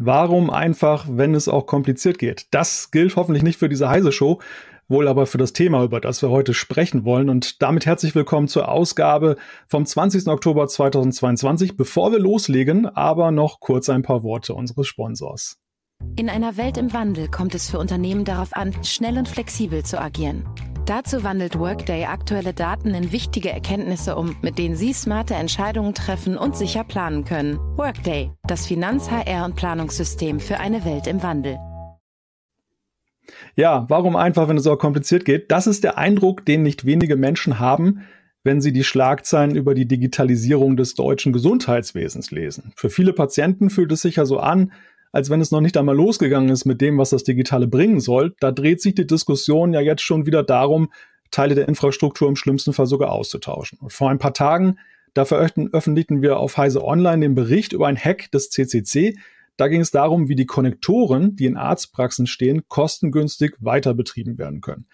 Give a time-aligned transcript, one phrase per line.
[0.00, 2.46] Warum einfach, wenn es auch kompliziert geht?
[2.52, 4.40] Das gilt hoffentlich nicht für diese heise Show,
[4.88, 7.28] wohl aber für das Thema, über das wir heute sprechen wollen.
[7.28, 10.26] Und damit herzlich willkommen zur Ausgabe vom 20.
[10.28, 11.76] Oktober 2022.
[11.76, 15.58] Bevor wir loslegen, aber noch kurz ein paar Worte unseres Sponsors.
[16.16, 20.00] In einer Welt im Wandel kommt es für Unternehmen darauf an, schnell und flexibel zu
[20.00, 20.44] agieren.
[20.86, 26.38] Dazu wandelt Workday aktuelle Daten in wichtige Erkenntnisse um, mit denen Sie smarte Entscheidungen treffen
[26.38, 27.58] und sicher planen können.
[27.76, 31.58] Workday, das Finanz-, HR- und Planungssystem für eine Welt im Wandel.
[33.56, 35.50] Ja, warum einfach, wenn es auch kompliziert geht?
[35.50, 38.02] Das ist der Eindruck, den nicht wenige Menschen haben,
[38.44, 42.72] wenn sie die Schlagzeilen über die Digitalisierung des deutschen Gesundheitswesens lesen.
[42.76, 44.72] Für viele Patienten fühlt es sich ja so an,
[45.12, 48.34] als wenn es noch nicht einmal losgegangen ist mit dem, was das Digitale bringen soll.
[48.40, 50.90] Da dreht sich die Diskussion ja jetzt schon wieder darum,
[51.30, 53.78] Teile der Infrastruktur im schlimmsten Fall sogar auszutauschen.
[53.80, 54.78] Und vor ein paar Tagen,
[55.14, 59.16] da veröffentlichten wir auf Heise Online den Bericht über ein Hack des CCC.
[59.58, 64.60] Da ging es darum, wie die Konnektoren, die in Arztpraxen stehen, kostengünstig weiter betrieben werden
[64.60, 64.86] können.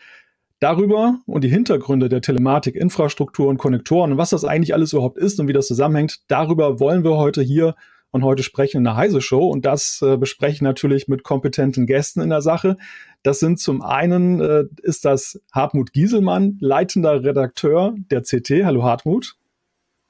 [0.59, 5.39] Darüber und die Hintergründe der Telematik-Infrastruktur und Konnektoren und was das eigentlich alles überhaupt ist
[5.39, 7.75] und wie das zusammenhängt, darüber wollen wir heute hier
[8.11, 12.23] und heute sprechen in der Heise Show und das äh, besprechen natürlich mit kompetenten Gästen
[12.23, 12.79] in der Sache.
[13.23, 18.65] Das sind zum einen äh, ist das Hartmut Gieselmann, leitender Redakteur der CT.
[18.65, 19.37] Hallo Hartmut.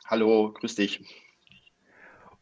[0.07, 1.24] Hallo, grüß dich.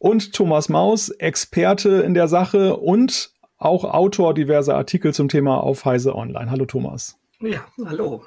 [0.02, 5.84] Und Thomas Maus, Experte in der Sache und auch Autor diverser Artikel zum Thema auf
[5.84, 6.50] Heise Online.
[6.50, 7.20] Hallo Thomas.
[7.38, 8.24] Ja, hallo.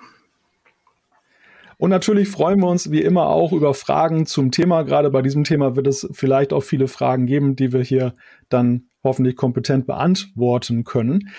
[1.75, 4.83] Und natürlich freuen wir uns wie immer auch über Fragen zum Thema.
[4.83, 8.13] Gerade bei diesem Thema wird es vielleicht auch viele Fragen geben, die wir hier
[8.47, 11.29] dann hoffentlich kompetent beantworten können.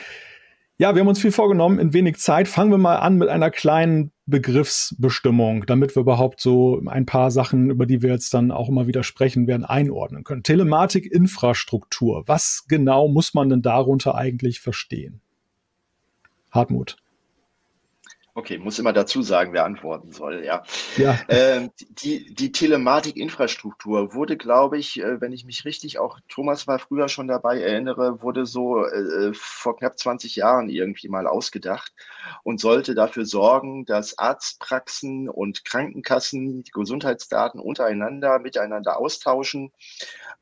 [0.76, 2.46] Ja, wir haben uns viel vorgenommen in wenig Zeit.
[2.46, 7.70] Fangen wir mal an mit einer kleinen Begriffsbestimmung, damit wir überhaupt so ein paar Sachen,
[7.70, 10.42] über die wir jetzt dann auch immer wieder sprechen werden, einordnen können.
[10.42, 12.24] Telematik-Infrastruktur.
[12.26, 15.20] Was genau muss man denn darunter eigentlich verstehen?
[16.50, 16.96] Hartmut.
[18.36, 20.62] Okay, muss immer dazu sagen, wer antworten soll, ja.
[20.98, 21.18] ja.
[21.30, 26.78] Ähm, die, die Telematik-Infrastruktur wurde, glaube ich, äh, wenn ich mich richtig, auch Thomas war
[26.78, 31.94] früher schon dabei, erinnere, wurde so äh, vor knapp 20 Jahren irgendwie mal ausgedacht
[32.42, 39.72] und sollte dafür sorgen, dass Arztpraxen und Krankenkassen die Gesundheitsdaten untereinander, miteinander austauschen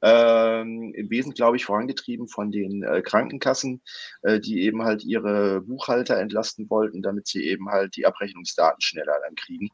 [0.02, 3.82] ähm, im Wesentlichen, glaube ich, vorangetrieben von den äh, Krankenkassen,
[4.22, 9.16] äh, die eben halt ihre Buchhalter entlasten wollten, damit sie eben halt die Abrechnungsdaten schneller
[9.24, 9.68] dann kriegen.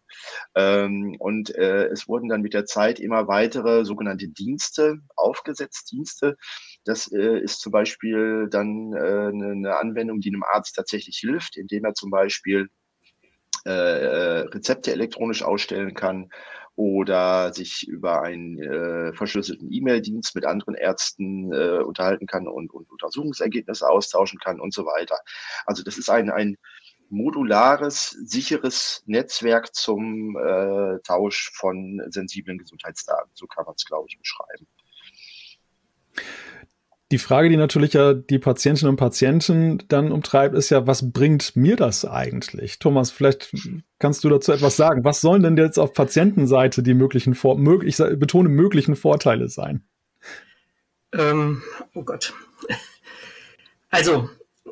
[0.55, 6.37] Ähm, und äh, es wurden dann mit der Zeit immer weitere sogenannte Dienste aufgesetzt, Dienste.
[6.85, 11.57] Das äh, ist zum Beispiel dann äh, eine, eine Anwendung, die einem Arzt tatsächlich hilft,
[11.57, 12.69] indem er zum Beispiel
[13.67, 16.31] äh, äh Rezepte elektronisch ausstellen kann
[16.81, 22.91] oder sich über einen äh, verschlüsselten E-Mail-Dienst mit anderen Ärzten äh, unterhalten kann und, und
[22.91, 25.19] Untersuchungsergebnisse austauschen kann und so weiter.
[25.67, 26.57] Also das ist ein, ein
[27.11, 33.31] modulares, sicheres Netzwerk zum äh, Tausch von sensiblen Gesundheitsdaten.
[33.35, 34.67] So kann man es, glaube ich, beschreiben.
[37.13, 41.57] Die Frage, die natürlich ja die Patientinnen und Patienten dann umtreibt, ist ja, was bringt
[41.57, 42.79] mir das eigentlich?
[42.79, 43.53] Thomas, vielleicht
[43.99, 45.03] kannst du dazu etwas sagen.
[45.03, 49.85] Was sollen denn jetzt auf Patientenseite die möglichen, Vor möglich, ich betone, möglichen Vorteile sein?
[51.13, 51.63] Ähm,
[51.95, 52.33] oh Gott.
[53.91, 54.31] Also,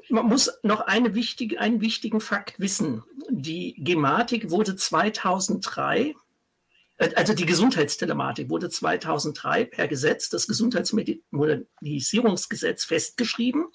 [0.08, 3.04] man muss noch eine wichtige, einen wichtigen Fakt wissen.
[3.30, 6.14] Die Gematik wurde 2003
[6.98, 13.68] äh, also die Gesundheitstelematik wurde 2003 per Gesetz, das Gesundheitsmodernisierungsgesetz, festgeschrieben.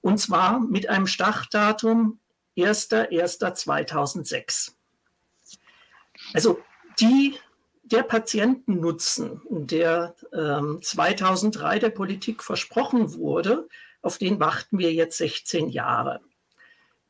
[0.00, 2.18] Und zwar mit einem Startdatum
[2.56, 4.72] 1.1.2006.
[6.32, 6.58] Also
[6.98, 7.34] die,
[7.82, 13.68] der Patientennutzen, der ähm, 2003 der Politik versprochen wurde,
[14.02, 16.20] auf den warten wir jetzt 16 Jahre.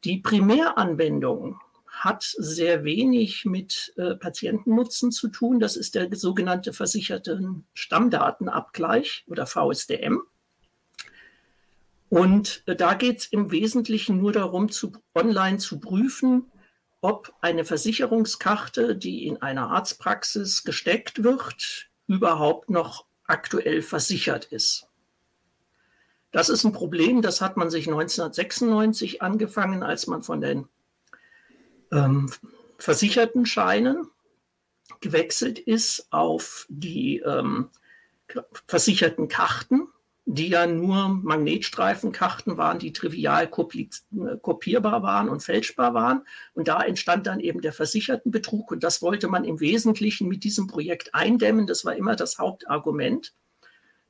[0.05, 1.57] Die Primäranwendungen
[1.89, 5.61] hat sehr wenig mit äh, Patientennutzen zu tun.
[5.61, 10.21] Das ist der sogenannte versicherten Stammdatenabgleich oder VSDM.
[12.09, 16.51] Und äh, da geht es im Wesentlichen nur darum, zu, online zu prüfen,
[17.01, 24.86] ob eine Versicherungskarte, die in einer Arztpraxis gesteckt wird, überhaupt noch aktuell versichert ist.
[26.37, 30.69] Das ist ein Problem, das hat man sich 1996 angefangen, als man von den
[31.91, 32.31] ähm,
[32.77, 34.11] versicherten Scheinen
[35.01, 37.71] gewechselt ist auf die ähm,
[38.67, 39.89] versicherten Karten
[40.29, 46.27] die ja nur Magnetstreifenkarten waren, die trivial kopierbar waren und fälschbar waren.
[46.53, 48.73] Und da entstand dann eben der Versichertenbetrug.
[48.73, 51.69] Und das wollte man im Wesentlichen mit diesem Projekt eindämmen.
[51.69, 53.35] Das war immer das Hauptargument.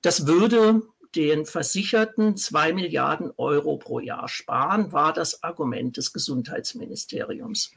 [0.00, 0.82] Das würde
[1.16, 7.72] den Versicherten zwei Milliarden Euro pro Jahr sparen, war das Argument des Gesundheitsministeriums.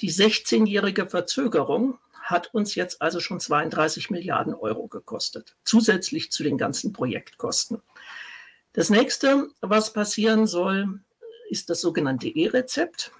[0.00, 6.56] Die 16-jährige Verzögerung hat uns jetzt also schon 32 Milliarden Euro gekostet, zusätzlich zu den
[6.56, 7.82] ganzen Projektkosten.
[8.74, 11.00] Das nächste, was passieren soll,
[11.50, 13.12] ist das sogenannte E-Rezept.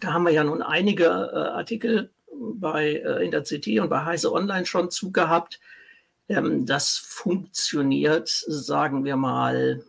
[0.00, 4.04] Da haben wir ja nun einige äh, Artikel bei, äh, in der CT und bei
[4.04, 5.60] Heise Online schon zugehabt.
[6.28, 9.84] Ähm, das funktioniert, sagen wir mal,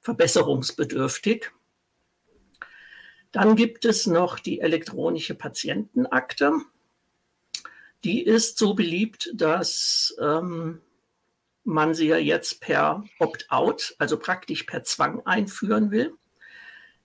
[0.00, 1.50] verbesserungsbedürftig.
[3.32, 6.52] Dann gibt es noch die elektronische Patientenakte
[8.04, 10.80] die ist so beliebt, dass ähm,
[11.64, 16.14] man sie ja jetzt per Opt-out, also praktisch per Zwang einführen will.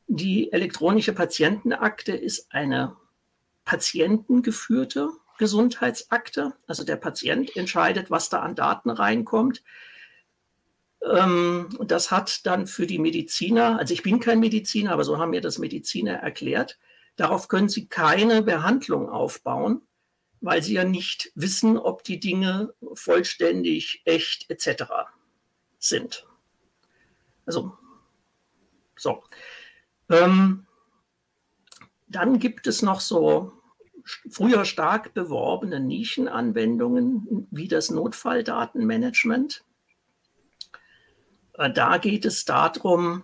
[0.08, 2.96] Die elektronische Patientenakte ist eine
[3.66, 6.54] patientengeführte Gesundheitsakte.
[6.68, 9.64] Also der Patient entscheidet, was da an Daten reinkommt.
[11.04, 15.32] Ähm, das hat dann für die Mediziner, also ich bin kein Mediziner, aber so haben
[15.32, 16.80] mir das Mediziner erklärt,
[17.16, 19.82] darauf können sie keine Behandlung aufbauen,
[20.42, 24.84] weil sie ja nicht wissen, ob die Dinge vollständig, echt etc.
[25.80, 26.28] sind.
[27.46, 27.78] Also,
[28.96, 29.24] so.
[30.10, 30.66] Ähm,
[32.08, 33.54] dann gibt es noch so
[34.06, 39.64] früher stark beworbene Nischenanwendungen wie das Notfalldatenmanagement.
[41.54, 43.24] Äh, da geht es darum,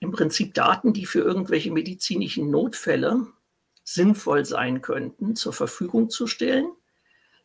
[0.00, 3.26] im Prinzip Daten, die für irgendwelche medizinischen Notfälle
[3.84, 6.70] sinnvoll sein könnten, zur Verfügung zu stellen.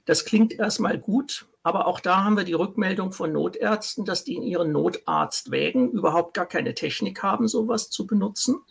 [0.05, 4.35] Das klingt erstmal gut, aber auch da haben wir die Rückmeldung von Notärzten, dass die
[4.35, 8.61] in ihren Notarztwägen überhaupt gar keine Technik haben, sowas zu benutzen.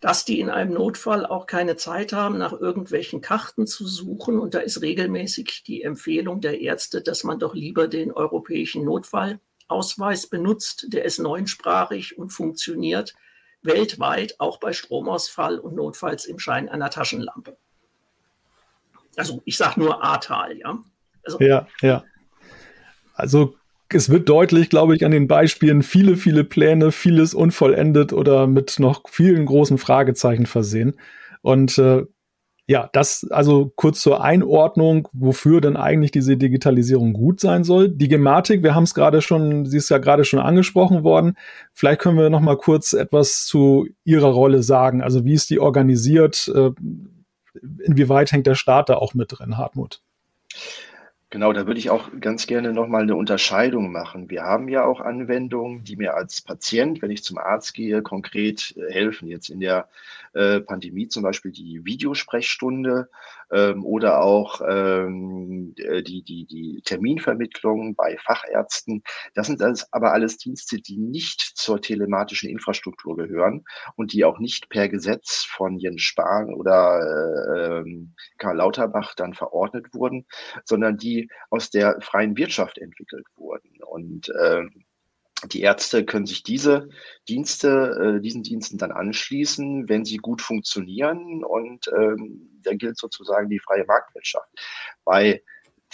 [0.00, 4.38] Dass die in einem Notfall auch keine Zeit haben, nach irgendwelchen Karten zu suchen.
[4.38, 10.28] Und da ist regelmäßig die Empfehlung der Ärzte, dass man doch lieber den europäischen Notfallausweis
[10.28, 10.86] benutzt.
[10.88, 13.14] Der ist neunsprachig und funktioniert
[13.62, 17.56] weltweit, auch bei Stromausfall und notfalls im Schein einer Taschenlampe.
[19.16, 20.78] Also ich sage nur Ahrtal, ja.
[21.24, 22.04] Also, ja, ja.
[23.14, 23.57] Also
[23.90, 28.78] es wird deutlich, glaube ich, an den Beispielen viele, viele Pläne, vieles unvollendet oder mit
[28.78, 30.94] noch vielen großen Fragezeichen versehen.
[31.40, 32.04] Und äh,
[32.66, 37.88] ja, das also kurz zur Einordnung, wofür denn eigentlich diese Digitalisierung gut sein soll.
[37.88, 41.38] Die Gematik, wir haben es gerade schon, sie ist ja gerade schon angesprochen worden.
[41.72, 45.00] Vielleicht können wir noch mal kurz etwas zu ihrer Rolle sagen.
[45.00, 46.52] Also wie ist die organisiert?
[46.54, 46.72] Äh,
[47.82, 50.02] inwieweit hängt der Staat da auch mit drin, Hartmut?
[51.30, 54.30] Genau, da würde ich auch ganz gerne nochmal eine Unterscheidung machen.
[54.30, 58.74] Wir haben ja auch Anwendungen, die mir als Patient, wenn ich zum Arzt gehe, konkret
[58.78, 59.28] äh, helfen.
[59.28, 59.88] Jetzt in der
[60.32, 63.10] äh, Pandemie zum Beispiel die Videosprechstunde
[63.52, 69.02] ähm, oder auch ähm, äh, die, die, die Terminvermittlung bei Fachärzten.
[69.34, 73.64] Das sind alles, aber alles Dienste, die nicht zur telematischen Infrastruktur gehören
[73.96, 77.84] und die auch nicht per Gesetz von Jens Spahn oder äh,
[78.38, 80.26] Karl Lauterbach dann verordnet wurden,
[80.64, 83.70] sondern die aus der freien Wirtschaft entwickelt wurden.
[83.86, 84.84] Und ähm,
[85.46, 86.88] die Ärzte können sich diese
[87.28, 91.44] Dienste, äh, diesen Diensten dann anschließen, wenn sie gut funktionieren.
[91.44, 94.48] Und ähm, da gilt sozusagen die freie Marktwirtschaft.
[95.04, 95.42] Bei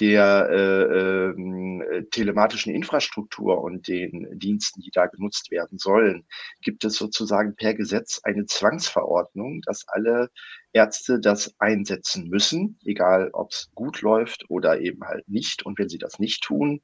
[0.00, 6.26] der äh, äh, telematischen Infrastruktur und den Diensten, die da genutzt werden sollen,
[6.62, 10.30] gibt es sozusagen per Gesetz eine Zwangsverordnung, dass alle
[10.72, 15.64] Ärzte das einsetzen müssen, egal ob es gut läuft oder eben halt nicht.
[15.64, 16.80] Und wenn sie das nicht tun,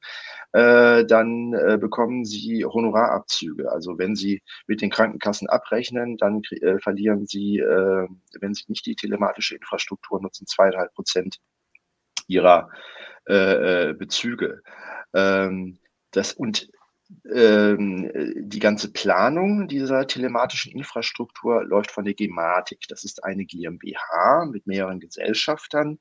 [0.53, 3.69] äh, dann äh, bekommen sie Honorarabzüge.
[3.69, 8.07] Also wenn sie mit den Krankenkassen abrechnen, dann äh, verlieren sie, äh,
[8.39, 11.37] wenn sie nicht die telematische Infrastruktur nutzen, zweieinhalb Prozent
[12.31, 12.69] ihrer
[13.29, 14.63] äh, äh, Bezüge.
[15.13, 15.79] Ähm,
[16.11, 16.69] das, und
[17.33, 22.85] ähm, die ganze Planung dieser telematischen Infrastruktur läuft von der Gematik.
[22.87, 25.99] Das ist eine GmbH mit mehreren Gesellschaftern.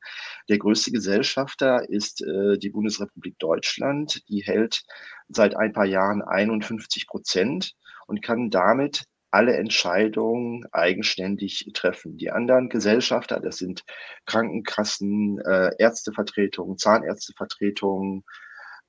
[0.48, 4.22] Der größte Gesellschafter ist äh, die Bundesrepublik Deutschland.
[4.28, 4.84] Die hält
[5.28, 7.74] seit ein paar Jahren 51 Prozent
[8.06, 12.16] und kann damit alle Entscheidungen eigenständig treffen.
[12.16, 13.84] Die anderen Gesellschafter, das sind
[14.26, 18.24] Krankenkassen, äh, Ärztevertretungen, Zahnärztevertretungen,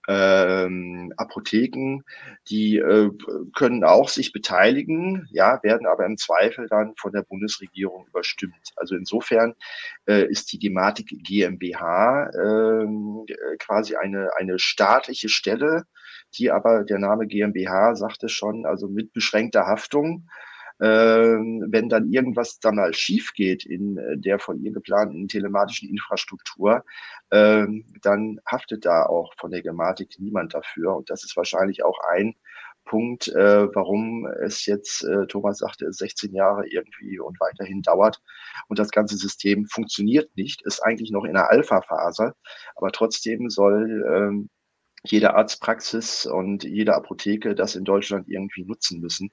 [0.08, 2.04] ähm, Apotheken,
[2.50, 3.12] die äh,
[3.56, 8.74] können auch sich beteiligen, ja, werden aber im Zweifel dann von der Bundesregierung überstimmt.
[8.76, 9.54] Also insofern
[10.08, 15.86] äh, ist die Gematik GmbH ähm, äh, quasi eine, eine staatliche Stelle,
[16.32, 20.28] die aber der Name GmbH sagte schon, also mit beschränkter Haftung
[20.82, 25.90] ähm, wenn dann irgendwas dann mal schief geht in äh, der von ihr geplanten telematischen
[25.90, 26.84] Infrastruktur,
[27.30, 30.96] ähm, dann haftet da auch von der Gematik niemand dafür.
[30.96, 32.34] Und das ist wahrscheinlich auch ein
[32.84, 38.20] Punkt, äh, warum es jetzt, äh, Thomas sagte, 16 Jahre irgendwie und weiterhin dauert
[38.68, 42.34] und das ganze System funktioniert nicht, ist eigentlich noch in der Alpha-Phase,
[42.76, 44.50] aber trotzdem soll ähm,
[45.04, 49.32] jede Arztpraxis und jede Apotheke das in Deutschland irgendwie nutzen müssen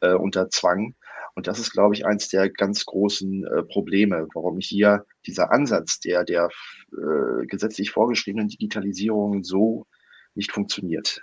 [0.00, 0.94] äh, unter Zwang.
[1.34, 6.00] Und das ist, glaube ich, eins der ganz großen äh, Probleme, warum hier dieser Ansatz
[6.00, 6.48] der, der
[6.92, 9.86] äh, gesetzlich vorgeschriebenen Digitalisierung so
[10.34, 11.20] nicht funktioniert.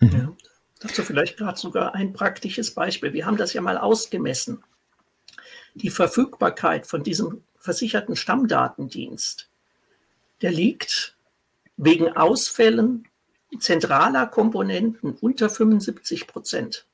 [0.00, 0.10] Mhm.
[0.10, 0.36] Ja.
[0.80, 3.12] Dazu vielleicht gerade sogar ein praktisches Beispiel.
[3.12, 4.64] Wir haben das ja mal ausgemessen.
[5.74, 9.48] Die Verfügbarkeit von diesem versicherten Stammdatendienst,
[10.42, 11.16] der liegt
[11.76, 13.08] wegen Ausfällen
[13.58, 16.86] zentraler Komponenten unter 75 Prozent.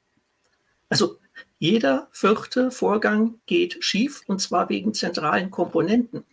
[0.89, 1.19] Also
[1.59, 6.25] jeder vierte Vorgang geht schief und zwar wegen zentralen Komponenten.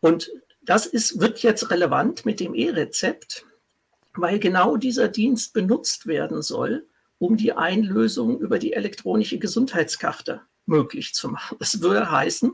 [0.00, 0.30] Und
[0.62, 3.44] das ist, wird jetzt relevant mit dem E-Rezept,
[4.14, 6.86] weil genau dieser Dienst benutzt werden soll,
[7.18, 11.56] um die Einlösung über die elektronische Gesundheitskarte möglich zu machen.
[11.58, 12.52] Das würde heißen,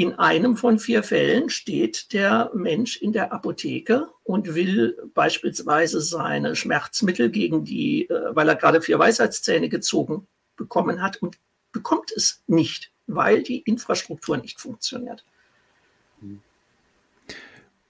[0.00, 6.56] in einem von vier Fällen steht der Mensch in der Apotheke und will beispielsweise seine
[6.56, 10.26] Schmerzmittel gegen die, äh, weil er gerade vier Weisheitszähne gezogen
[10.56, 11.36] bekommen hat und
[11.70, 15.22] bekommt es nicht, weil die Infrastruktur nicht funktioniert.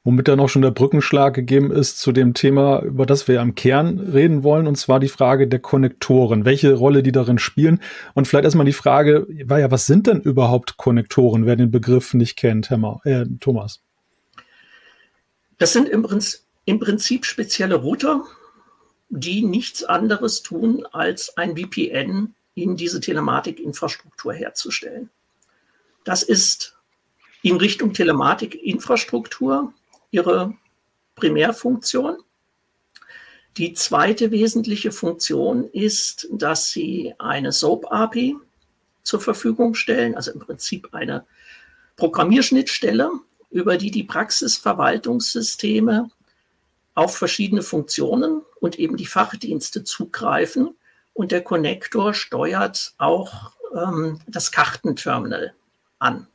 [0.02, 3.54] Womit dann auch schon der Brückenschlag gegeben ist zu dem Thema, über das wir im
[3.54, 7.82] Kern reden wollen, und zwar die Frage der Konnektoren, welche Rolle die darin spielen.
[8.14, 12.36] Und vielleicht erstmal die Frage, ja, was sind denn überhaupt Konnektoren, wer den Begriff nicht
[12.36, 13.82] kennt, Herr äh, Thomas?
[15.58, 16.06] Das sind im
[16.64, 18.24] im Prinzip spezielle Router,
[19.10, 25.10] die nichts anderes tun, als ein VPN in diese Telematikinfrastruktur herzustellen.
[26.04, 26.76] Das ist
[27.42, 29.74] in Richtung Telematikinfrastruktur
[30.10, 30.54] ihre
[31.14, 32.18] Primärfunktion.
[33.56, 38.36] Die zweite wesentliche Funktion ist, dass sie eine SOAP-API
[39.02, 41.26] zur Verfügung stellen, also im Prinzip eine
[41.96, 43.10] Programmierschnittstelle,
[43.50, 46.10] über die die Praxisverwaltungssysteme
[46.94, 50.76] auf verschiedene Funktionen und eben die Fachdienste zugreifen.
[51.12, 55.54] Und der Konnektor steuert auch ähm, das Kartenterminal
[55.98, 56.28] an.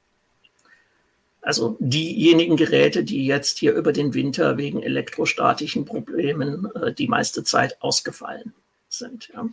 [1.45, 7.43] Also diejenigen Geräte, die jetzt hier über den Winter wegen elektrostatischen Problemen äh, die meiste
[7.43, 8.55] Zeit ausgefallen
[8.89, 9.29] sind.
[9.31, 9.47] Ja.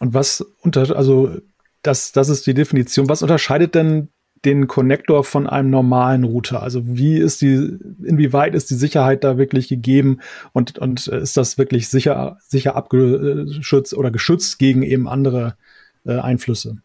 [0.00, 1.36] Und was unter, also
[1.82, 3.08] das, das ist die Definition.
[3.08, 4.08] Was unterscheidet denn
[4.44, 6.60] den Connector von einem normalen Router?
[6.60, 10.18] Also wie ist die, inwieweit ist die Sicherheit da wirklich gegeben
[10.52, 15.54] und, und ist das wirklich sicher, sicher abgeschützt oder geschützt gegen eben andere
[16.04, 16.78] äh, Einflüsse?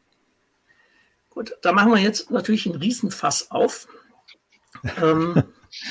[1.39, 3.88] Gut, da machen wir jetzt natürlich einen Riesenfass auf.
[5.01, 5.41] ähm,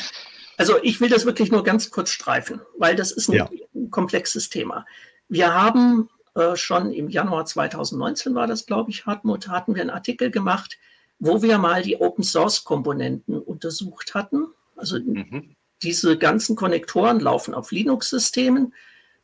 [0.58, 3.48] also ich will das wirklich nur ganz kurz streifen, weil das ist ein ja.
[3.90, 4.84] komplexes Thema.
[5.30, 9.88] Wir haben äh, schon im Januar 2019 war das, glaube ich, Hartmut, hatten wir einen
[9.88, 10.76] Artikel gemacht,
[11.18, 14.48] wo wir mal die Open Source Komponenten untersucht hatten.
[14.76, 15.56] Also mhm.
[15.82, 18.74] diese ganzen Konnektoren laufen auf Linux-Systemen,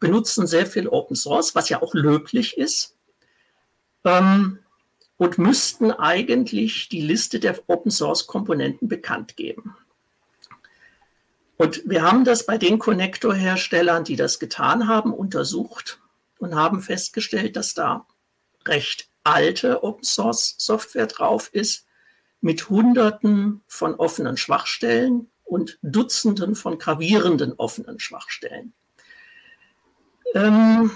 [0.00, 2.96] benutzen sehr viel Open Source, was ja auch löblich ist.
[4.06, 4.60] Ähm,
[5.16, 9.76] und müssten eigentlich die Liste der Open Source Komponenten bekannt geben.
[11.56, 16.00] Und wir haben das bei den Konnektorherstellern, die das getan haben, untersucht
[16.38, 18.06] und haben festgestellt, dass da
[18.66, 21.86] recht alte Open Source Software drauf ist
[22.40, 28.74] mit Hunderten von offenen Schwachstellen und Dutzenden von gravierenden offenen Schwachstellen.
[30.34, 30.90] Ähm,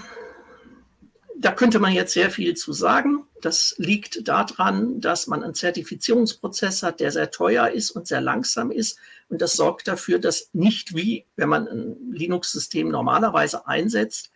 [1.41, 3.25] da könnte man jetzt sehr viel zu sagen.
[3.41, 8.71] Das liegt daran, dass man einen Zertifizierungsprozess hat, der sehr teuer ist und sehr langsam
[8.71, 8.99] ist.
[9.29, 14.31] Und das sorgt dafür, dass nicht wie, wenn man ein Linux-System normalerweise einsetzt,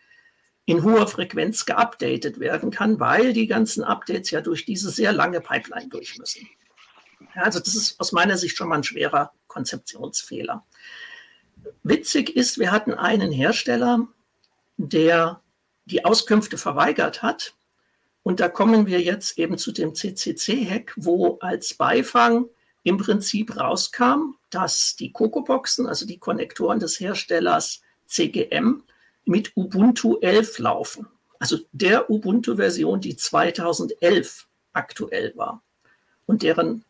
[0.64, 5.42] in hoher Frequenz geupdatet werden kann, weil die ganzen Updates ja durch diese sehr lange
[5.42, 6.48] Pipeline durch müssen.
[7.36, 10.66] Ja, also das ist aus meiner Sicht schon mal ein schwerer Konzeptionsfehler.
[11.84, 14.08] Witzig ist, wir hatten einen Hersteller,
[14.78, 15.43] der
[15.86, 17.56] die Auskünfte verweigert hat.
[18.24, 22.46] Und da kommen wir jetzt eben zu dem CCC-Hack, wo als Beifang
[22.84, 28.84] im Prinzip rauskam, dass die Coco-Boxen, also die Konnektoren des Herstellers CGM,
[29.26, 31.08] mit Ubuntu 11 laufen.
[31.40, 35.62] Also der Ubuntu-Version, die 2011 aktuell war
[36.26, 36.86] und deren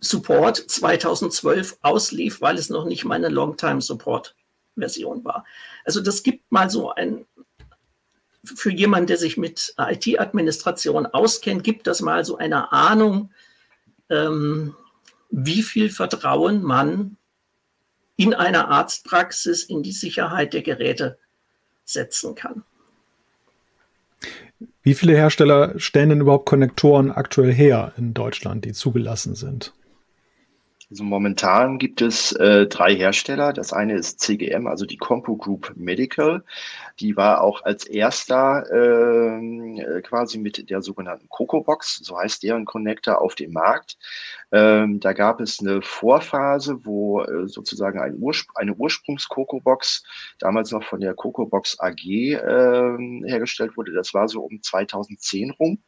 [0.00, 5.44] Support 2012 auslief, weil es noch nicht meine Longtime-Support-Version war.
[5.84, 7.26] Also das gibt mal so ein,
[8.44, 13.30] für jemanden, der sich mit IT-Administration auskennt, gibt das mal so eine Ahnung,
[14.10, 14.74] ähm,
[15.30, 17.16] wie viel Vertrauen man
[18.16, 21.18] in einer Arztpraxis in die Sicherheit der Geräte
[21.84, 22.64] setzen kann.
[24.82, 29.72] Wie viele Hersteller stellen denn überhaupt Konnektoren aktuell her in Deutschland, die zugelassen sind?
[30.92, 33.54] Also momentan gibt es äh, drei Hersteller.
[33.54, 36.44] Das eine ist CGM, also die Compo Group Medical.
[37.00, 42.42] Die war auch als erster ähm, äh, quasi mit der sogenannten Coco Box, so heißt
[42.42, 43.96] deren Connector, auf dem Markt.
[44.52, 50.04] Ähm, da gab es eine Vorphase, wo äh, sozusagen ein Urspr eine Ursprungs-Coco-Box,
[50.40, 53.94] damals noch von der Coco-Box AG äh, hergestellt wurde.
[53.94, 55.82] Das war so um 2010 rum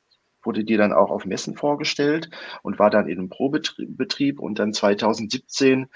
[0.44, 2.30] wurde die dann auch auf Messen vorgestellt
[2.62, 5.86] und war dann in einem Probebetrieb und dann 2017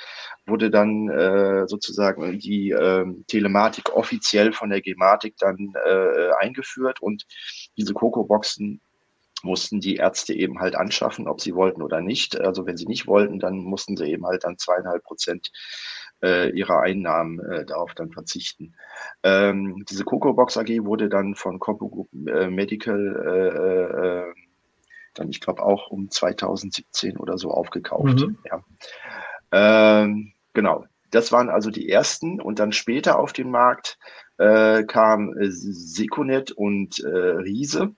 [0.47, 7.27] wurde dann äh, sozusagen die äh, Telematik offiziell von der Gematik dann äh, eingeführt und
[7.77, 8.81] diese Coco-Boxen
[9.43, 12.41] mussten die Ärzte eben halt anschaffen, ob sie wollten oder nicht.
[12.41, 15.53] Also wenn sie nicht wollten, dann mussten sie eben halt dann zweieinhalb Prozent
[16.23, 18.75] äh, ihrer Einnahmen äh, darauf dann verzichten.
[19.23, 24.35] Ähm, diese Coco Box AG wurde dann von Group äh, Medical äh, äh,
[25.15, 28.21] dann, ich glaube, auch um 2017 oder so aufgekauft.
[28.21, 28.39] Mhm.
[28.45, 28.65] Ja.
[29.51, 33.99] Ähm, genau, das waren also die ersten und dann später auf den Markt
[34.39, 37.95] äh, kam äh, Seconet und äh, Riese.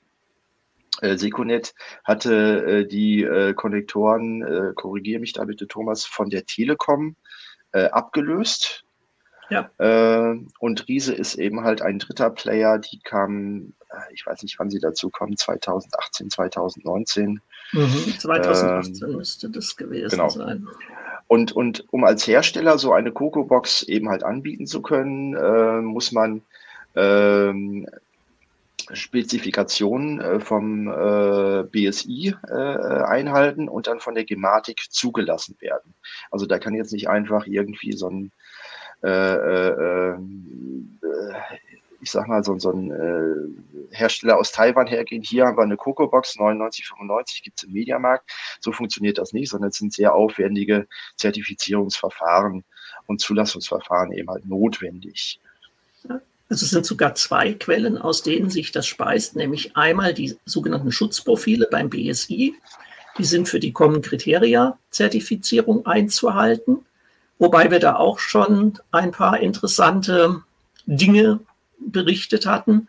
[1.00, 6.46] Äh, Seconet hatte äh, die äh, Konnektoren, äh, korrigiere mich da bitte Thomas, von der
[6.46, 7.16] Telekom
[7.72, 8.84] äh, abgelöst.
[9.50, 9.68] Ja.
[9.78, 14.58] Äh, und Riese ist eben halt ein dritter Player, die kam, äh, ich weiß nicht,
[14.58, 17.40] wann sie dazu kommen, 2018, 2019.
[17.72, 20.28] Mhm, 2018 ähm, müsste das gewesen genau.
[20.28, 20.68] sein.
[21.26, 26.12] Und, und um als Hersteller so eine Coco-Box eben halt anbieten zu können, äh, muss
[26.12, 26.42] man
[26.96, 27.86] ähm,
[28.92, 35.94] Spezifikationen äh, vom äh, BSI äh, einhalten und dann von der Gematik zugelassen werden.
[36.30, 38.32] Also da kann jetzt nicht einfach irgendwie so ein
[39.02, 39.08] ich
[42.10, 43.56] sag mal, so, ein
[43.90, 45.22] Hersteller aus Taiwan hergehen.
[45.22, 48.30] Hier haben wir eine Coco-Box 9995, gibt es im Mediamarkt.
[48.60, 52.62] So funktioniert das nicht, sondern es sind sehr aufwendige Zertifizierungsverfahren
[53.06, 55.40] und Zulassungsverfahren eben halt notwendig.
[56.50, 60.90] Also es sind sogar zwei Quellen, aus denen sich das speist, nämlich einmal die sogenannten
[60.90, 62.56] Schutzprofile beim BSI.
[63.18, 66.84] Die sind für die Common Criteria Zertifizierung einzuhalten.
[67.38, 70.42] Wobei wir da auch schon ein paar interessante
[70.86, 71.38] Dinge
[71.78, 72.88] berichtet hatten.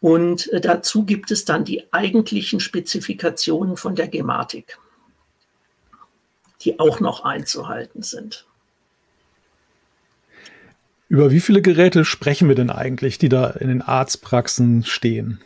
[0.00, 4.78] Und äh, dazu gibt es dann die eigentlichen Spezifikationen von der Gematik,
[6.62, 8.46] die auch noch einzuhalten sind.
[11.10, 15.40] Über wie viele Geräte sprechen wir denn eigentlich, die da in den Arztpraxen stehen?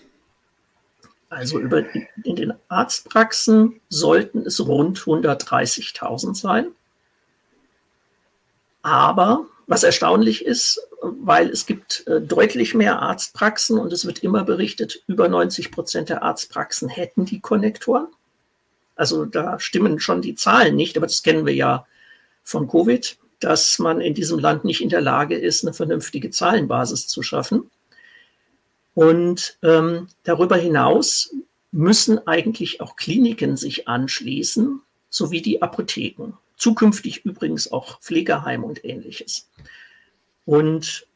[1.30, 1.82] Also über,
[2.22, 6.66] in den Arztpraxen sollten es rund 130.000 sein.
[8.82, 14.44] Aber was erstaunlich ist, weil es gibt äh, deutlich mehr Arztpraxen und es wird immer
[14.44, 18.08] berichtet, über 90 Prozent der Arztpraxen hätten die Konnektoren.
[18.96, 21.86] Also da stimmen schon die Zahlen nicht, aber das kennen wir ja
[22.42, 27.06] von Covid, dass man in diesem Land nicht in der Lage ist, eine vernünftige Zahlenbasis
[27.08, 27.70] zu schaffen.
[28.94, 31.34] Und ähm, darüber hinaus
[31.72, 36.34] müssen eigentlich auch Kliniken sich anschließen, sowie die Apotheken.
[36.56, 39.48] Zukünftig übrigens auch Pflegeheim und ähnliches.
[40.44, 41.06] Und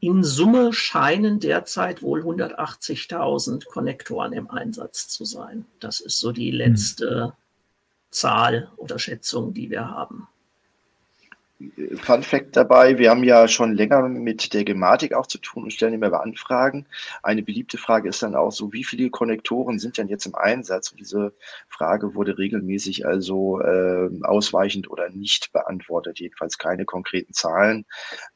[0.00, 5.66] in Summe scheinen derzeit wohl 180.000 Konnektoren im Einsatz zu sein.
[5.78, 7.32] Das ist so die letzte hm.
[8.10, 10.26] Zahl oder Schätzung, die wir haben.
[11.96, 15.72] Fun Fact dabei, wir haben ja schon länger mit der Gematik auch zu tun und
[15.72, 16.86] stellen immer Anfragen.
[17.22, 20.90] Eine beliebte Frage ist dann auch so, wie viele Konnektoren sind denn jetzt im Einsatz?
[20.90, 21.32] Und diese
[21.68, 27.84] Frage wurde regelmäßig also äh, ausweichend oder nicht beantwortet, jedenfalls keine konkreten Zahlen,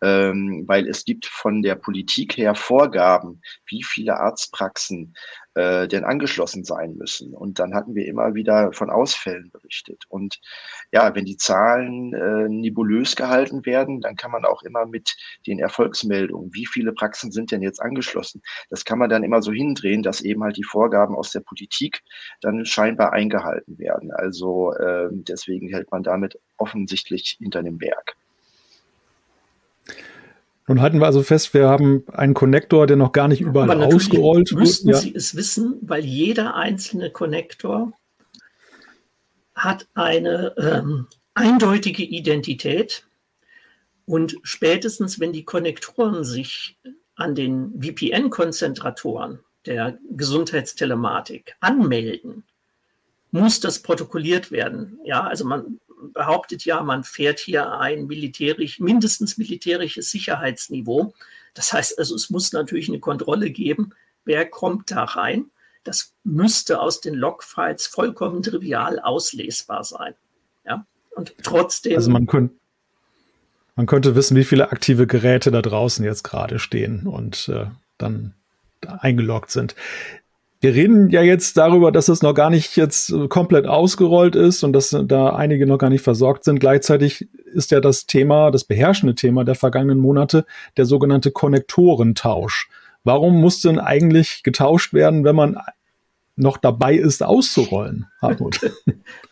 [0.02, 5.14] ähm, weil es gibt von der Politik her Vorgaben, wie viele Arztpraxen
[5.56, 7.34] äh, denn angeschlossen sein müssen.
[7.34, 10.04] Und dann hatten wir immer wieder von Ausfällen berichtet.
[10.08, 10.38] Und
[10.92, 15.16] ja, wenn die Zahlen äh, nebulös gehalten werden, dann kann man auch immer mit
[15.46, 19.52] den Erfolgsmeldungen, wie viele Praxen sind denn jetzt angeschlossen, das kann man dann immer so
[19.52, 22.02] hindrehen, dass eben halt die Vorgaben aus der Politik
[22.42, 24.12] dann scheinbar eingehalten werden.
[24.12, 28.16] Also äh, deswegen hält man damit offensichtlich hinter dem Berg.
[30.68, 33.86] Nun halten wir also fest, wir haben einen Konnektor, der noch gar nicht überall Aber
[33.86, 34.60] ausgerollt wird.
[34.60, 34.96] Müssten ja.
[34.96, 37.92] Sie es wissen, weil jeder einzelne Konnektor
[39.54, 43.06] hat eine ähm, eindeutige Identität
[44.06, 46.76] und spätestens, wenn die Konnektoren sich
[47.14, 52.44] an den VPN-Konzentratoren der Gesundheitstelematik anmelden,
[53.30, 54.98] muss das protokolliert werden.
[55.04, 55.78] Ja, also man
[56.12, 61.14] behauptet ja, man fährt hier ein militärisch, mindestens militärisches Sicherheitsniveau.
[61.54, 63.90] Das heißt also, es muss natürlich eine Kontrolle geben,
[64.24, 65.50] wer kommt da rein.
[65.84, 70.14] Das müsste aus den Logfiles vollkommen trivial auslesbar sein.
[70.64, 70.84] Ja?
[71.14, 71.96] Und trotzdem.
[71.96, 72.54] Also man könnte,
[73.76, 77.66] man könnte wissen, wie viele aktive Geräte da draußen jetzt gerade stehen und äh,
[77.98, 78.34] dann
[78.80, 79.74] eingeloggt sind.
[80.60, 84.72] Wir reden ja jetzt darüber, dass es noch gar nicht jetzt komplett ausgerollt ist und
[84.72, 86.60] dass da einige noch gar nicht versorgt sind.
[86.60, 92.68] Gleichzeitig ist ja das Thema, das beherrschende Thema der vergangenen Monate, der sogenannte Konnektorentausch.
[93.04, 95.58] Warum muss denn eigentlich getauscht werden, wenn man
[96.36, 98.60] noch dabei ist, auszurollen, Hartmut?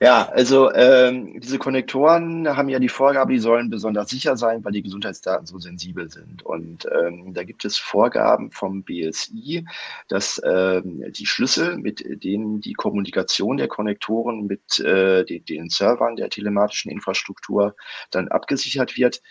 [0.00, 4.72] Ja, also ähm, diese Konnektoren haben ja die Vorgabe, die sollen besonders sicher sein, weil
[4.72, 6.42] die Gesundheitsdaten so sensibel sind.
[6.44, 9.64] Und ähm, da gibt es Vorgaben vom BSI,
[10.08, 16.16] dass ähm, die Schlüssel, mit denen die Kommunikation der Konnektoren mit äh, den, den Servern
[16.16, 17.76] der telematischen Infrastruktur
[18.10, 19.22] dann abgesichert wird,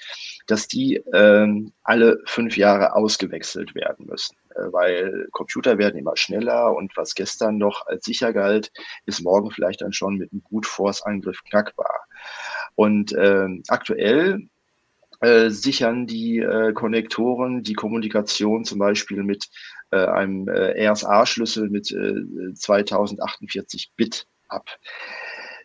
[0.47, 4.35] dass die ähm, alle fünf Jahre ausgewechselt werden müssen.
[4.55, 8.71] Äh, weil Computer werden immer schneller und was gestern noch als sicher galt,
[9.05, 12.05] ist morgen vielleicht dann schon mit einem Brute Force Angriff knackbar.
[12.75, 14.47] Und äh, aktuell
[15.21, 19.49] äh, sichern die äh, Konnektoren die Kommunikation zum Beispiel mit
[19.91, 24.67] äh, einem äh, RSA-Schlüssel mit äh, 2048 Bit ab.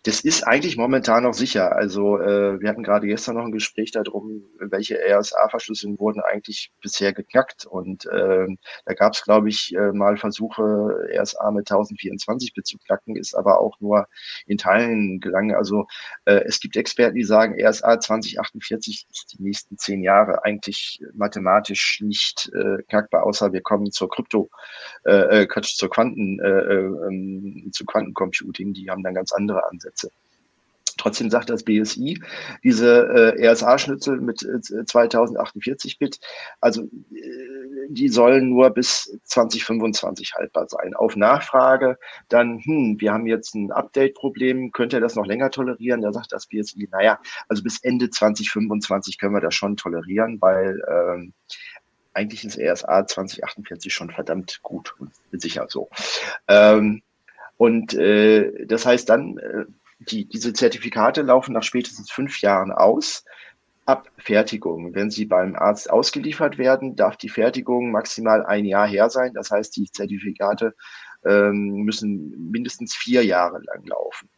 [0.06, 1.74] Das ist eigentlich momentan noch sicher.
[1.74, 7.12] Also äh, wir hatten gerade gestern noch ein Gespräch darum, welche RSA-Verschlüsselungen wurden eigentlich bisher
[7.12, 7.66] geknackt.
[7.66, 8.46] Und äh,
[8.84, 10.62] da gab es, glaube ich, äh, mal Versuche,
[11.12, 14.06] RSA mit 1024 Bit zu knacken, ist aber auch nur
[14.46, 15.56] in Teilen gelangen.
[15.56, 15.88] Also
[16.24, 22.00] äh, es gibt Experten, die sagen, RSA 2048 ist die nächsten zehn Jahre eigentlich mathematisch
[22.00, 24.50] nicht äh, knackbar, außer wir kommen zur Krypto,
[25.04, 28.72] äh, äh Quatsch, zur Quanten, äh, äh, ähm, zu Quantencomputing.
[28.72, 29.95] Die haben dann ganz andere Ansätze.
[29.96, 30.10] Sätze.
[30.98, 32.22] Trotzdem sagt das BSI,
[32.64, 36.20] diese äh, RSA-Schnitzel mit äh, 2048-Bit,
[36.60, 40.94] also äh, die sollen nur bis 2025 haltbar sein.
[40.94, 46.00] Auf Nachfrage dann, hm, wir haben jetzt ein Update-Problem, könnt ihr das noch länger tolerieren?
[46.00, 50.82] Da sagt das BSI, naja, also bis Ende 2025 können wir das schon tolerieren, weil
[50.88, 51.34] ähm,
[52.14, 55.90] eigentlich ist RSA 2048 schon verdammt gut und sicher so.
[56.48, 57.02] Ähm,
[57.58, 59.66] und äh, das heißt dann, äh,
[59.98, 63.24] die, diese Zertifikate laufen nach spätestens fünf Jahren aus.
[63.84, 64.94] Ab Fertigung.
[64.94, 69.32] Wenn sie beim Arzt ausgeliefert werden, darf die Fertigung maximal ein Jahr her sein.
[69.32, 70.74] Das heißt, die Zertifikate
[71.24, 74.28] ähm, müssen mindestens vier Jahre lang laufen.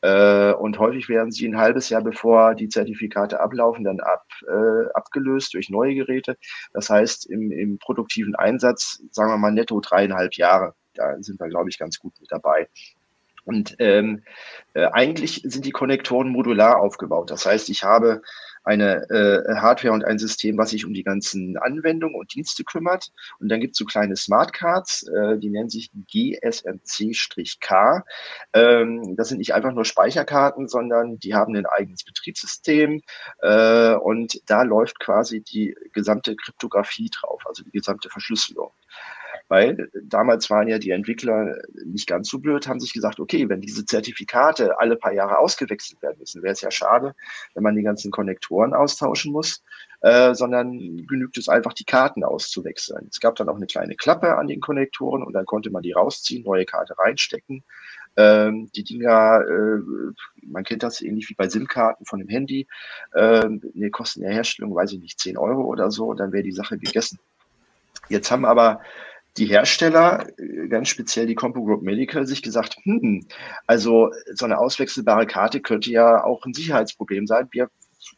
[0.00, 4.90] Äh, und häufig werden sie ein halbes Jahr bevor die Zertifikate ablaufen, dann ab, äh,
[4.94, 6.36] abgelöst durch neue Geräte.
[6.72, 10.74] Das heißt, im, im produktiven Einsatz, sagen wir mal netto dreieinhalb Jahre.
[10.94, 12.68] Da sind wir, glaube ich, ganz gut mit dabei.
[13.48, 14.24] Und ähm,
[14.74, 17.30] äh, eigentlich sind die Konnektoren modular aufgebaut.
[17.30, 18.20] Das heißt, ich habe
[18.62, 23.10] eine äh, Hardware und ein System, was sich um die ganzen Anwendungen und Dienste kümmert.
[23.40, 28.04] Und dann gibt es so kleine Smartcards, äh, die nennen sich GSMC-K.
[28.52, 33.00] Ähm, das sind nicht einfach nur Speicherkarten, sondern die haben ein eigenes Betriebssystem
[33.40, 38.67] äh, und da läuft quasi die gesamte Kryptographie drauf, also die gesamte Verschlüsselung.
[39.48, 43.62] Weil damals waren ja die Entwickler nicht ganz so blöd, haben sich gesagt, okay, wenn
[43.62, 47.14] diese Zertifikate alle paar Jahre ausgewechselt werden müssen, wäre es ja schade,
[47.54, 49.62] wenn man die ganzen Konnektoren austauschen muss,
[50.00, 53.08] äh, sondern genügt es einfach, die Karten auszuwechseln.
[53.10, 55.92] Es gab dann auch eine kleine Klappe an den Konnektoren und dann konnte man die
[55.92, 57.64] rausziehen, neue Karte reinstecken
[58.16, 59.80] Ähm, die Dinger, äh,
[60.42, 62.66] man kennt das ähnlich wie bei SIM-Karten von dem Handy,
[63.14, 66.52] ähm, ne, kosten der Herstellung, weiß ich nicht, 10 Euro oder so, dann wäre die
[66.52, 67.18] Sache gegessen.
[68.08, 68.80] Jetzt haben aber
[69.38, 73.26] die Hersteller, äh, ganz speziell die Compo Group Medical, sich gesagt, hm,
[73.66, 77.48] also so eine auswechselbare Karte könnte ja auch ein Sicherheitsproblem sein.
[77.52, 77.70] Wir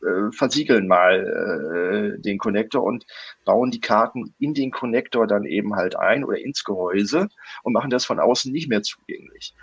[0.02, 3.06] äh, versiegeln mal äh, den Konnektor und
[3.44, 7.28] bauen die Karten in den Konnektor dann eben halt ein oder ins Gehäuse
[7.62, 9.54] und machen das von außen nicht mehr zugänglich.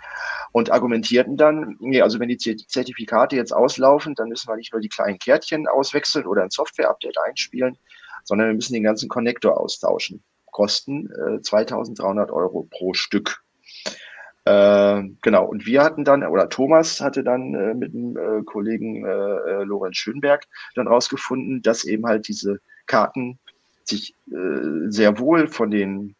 [0.52, 4.80] Und argumentierten dann, nee, also wenn die Zertifikate jetzt auslaufen, dann müssen wir nicht nur
[4.82, 7.78] die kleinen Kärtchen auswechseln oder ein Software-Update einspielen,
[8.24, 10.22] sondern wir müssen den ganzen Konnektor austauschen
[10.58, 13.44] kosten äh, 2300 Euro pro Stück.
[14.44, 19.04] Äh, genau, und wir hatten dann, oder Thomas hatte dann äh, mit dem äh, Kollegen
[19.04, 23.38] äh, äh, Lorenz Schönberg dann rausgefunden, dass eben halt diese Karten
[23.84, 26.16] sich äh, sehr wohl von den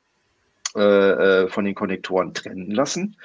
[0.78, 3.16] von den Konnektoren trennen lassen.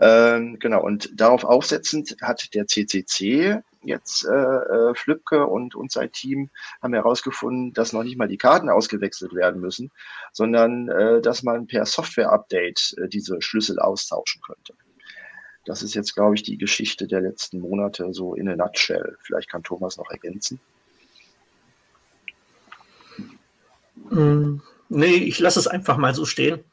[0.00, 6.10] Ähm, genau, und darauf aufsetzend hat der CCC jetzt äh, äh, Flipke und, und sein
[6.12, 6.50] Team
[6.82, 9.90] haben herausgefunden, dass noch nicht mal die Karten ausgewechselt werden müssen,
[10.32, 14.74] sondern äh, dass man per Software-Update äh, diese Schlüssel austauschen könnte.
[15.66, 19.16] Das ist jetzt, glaube ich, die Geschichte der letzten Monate so in a nutshell.
[19.20, 20.58] Vielleicht kann Thomas noch ergänzen.
[24.10, 26.64] Mm, nee, ich lasse es einfach mal so stehen.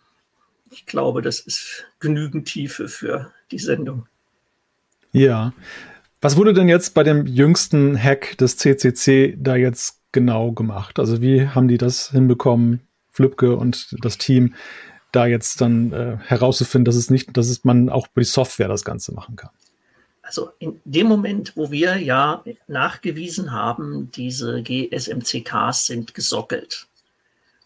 [0.71, 4.07] Ich glaube, das ist genügend Tiefe für die Sendung.
[5.11, 5.53] Ja,
[6.19, 10.99] was wurde denn jetzt bei dem jüngsten Hack des CCC da jetzt genau gemacht?
[10.99, 14.55] Also wie haben die das hinbekommen, Flübke und das Team,
[15.11, 18.67] da jetzt dann äh, herauszufinden, dass es nicht, dass es man auch über die Software
[18.67, 19.51] das Ganze machen kann?
[20.21, 26.87] Also in dem Moment, wo wir ja nachgewiesen haben, diese GSMCKs sind gesockelt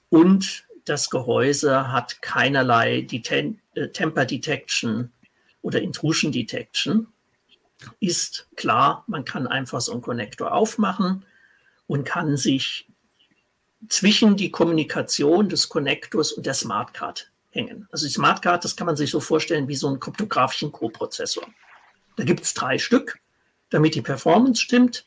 [0.09, 5.11] und das Gehäuse hat keinerlei Deten äh, Temper Detection
[5.61, 7.07] oder Intrusion Detection,
[7.99, 11.25] ist klar, man kann einfach so einen Konnektor aufmachen
[11.87, 12.87] und kann sich
[13.89, 17.87] zwischen die Kommunikation des Konnektors und der Smartcard hängen.
[17.91, 21.47] Also die Smartcard, das kann man sich so vorstellen wie so einen kryptografischen Coprozessor.
[22.17, 23.19] Da gibt es drei Stück,
[23.69, 25.05] damit die Performance stimmt,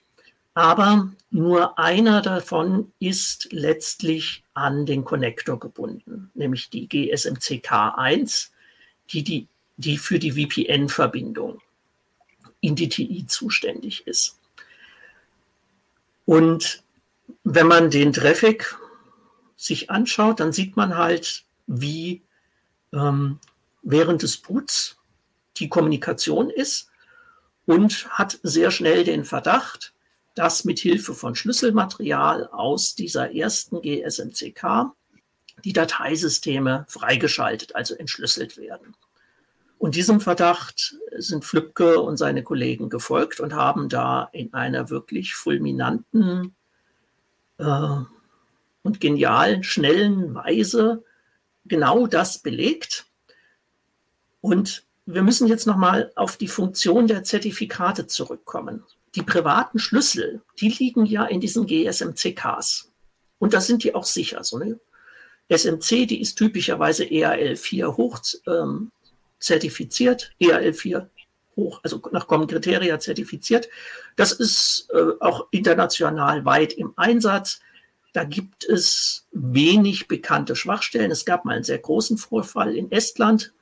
[0.55, 8.51] aber nur einer davon ist letztlich an den Konnektor gebunden, nämlich die GSMC-K1,
[9.11, 11.61] die, die, die für die VPN-Verbindung
[12.61, 14.39] in DTI zuständig ist.
[16.25, 16.85] Und
[17.43, 18.77] wenn man den Traffic
[19.57, 22.23] sich anschaut, dann sieht man halt, wie
[22.93, 23.41] ähm,
[23.83, 24.97] während des Boots
[25.57, 26.91] die Kommunikation ist
[27.67, 29.94] und hat sehr schnell den Verdacht,
[30.35, 34.93] dass mit Hilfe von Schlüsselmaterial aus dieser ersten GSMCK
[35.65, 38.97] die Dateisysteme freigeschaltet, also entschlüsselt werden.
[39.79, 45.35] Und diesem Verdacht sind Flübke und seine Kollegen gefolgt und haben da in einer wirklich
[45.35, 46.55] fulminanten
[47.59, 47.99] äh,
[48.83, 51.05] und genialen, schnellen Weise
[51.65, 53.07] genau das belegt.
[54.41, 58.85] Und wir müssen jetzt nochmal auf die Funktion der Zertifikate zurückkommen.
[59.15, 62.91] Die privaten Schlüssel, die liegen ja in diesen GSMCKs.
[63.39, 64.43] Und da sind die auch sicher.
[64.43, 64.81] So eine
[65.49, 68.91] SMC, die ist typischerweise EAL4 hoch ähm,
[69.39, 71.07] zertifiziert, EAL4
[71.57, 73.69] hoch, also nach Common Criteria zertifiziert.
[74.17, 77.61] Das ist äh, auch international weit im Einsatz.
[78.13, 81.11] Da gibt es wenig bekannte Schwachstellen.
[81.11, 83.53] Es gab mal einen sehr großen Vorfall in Estland.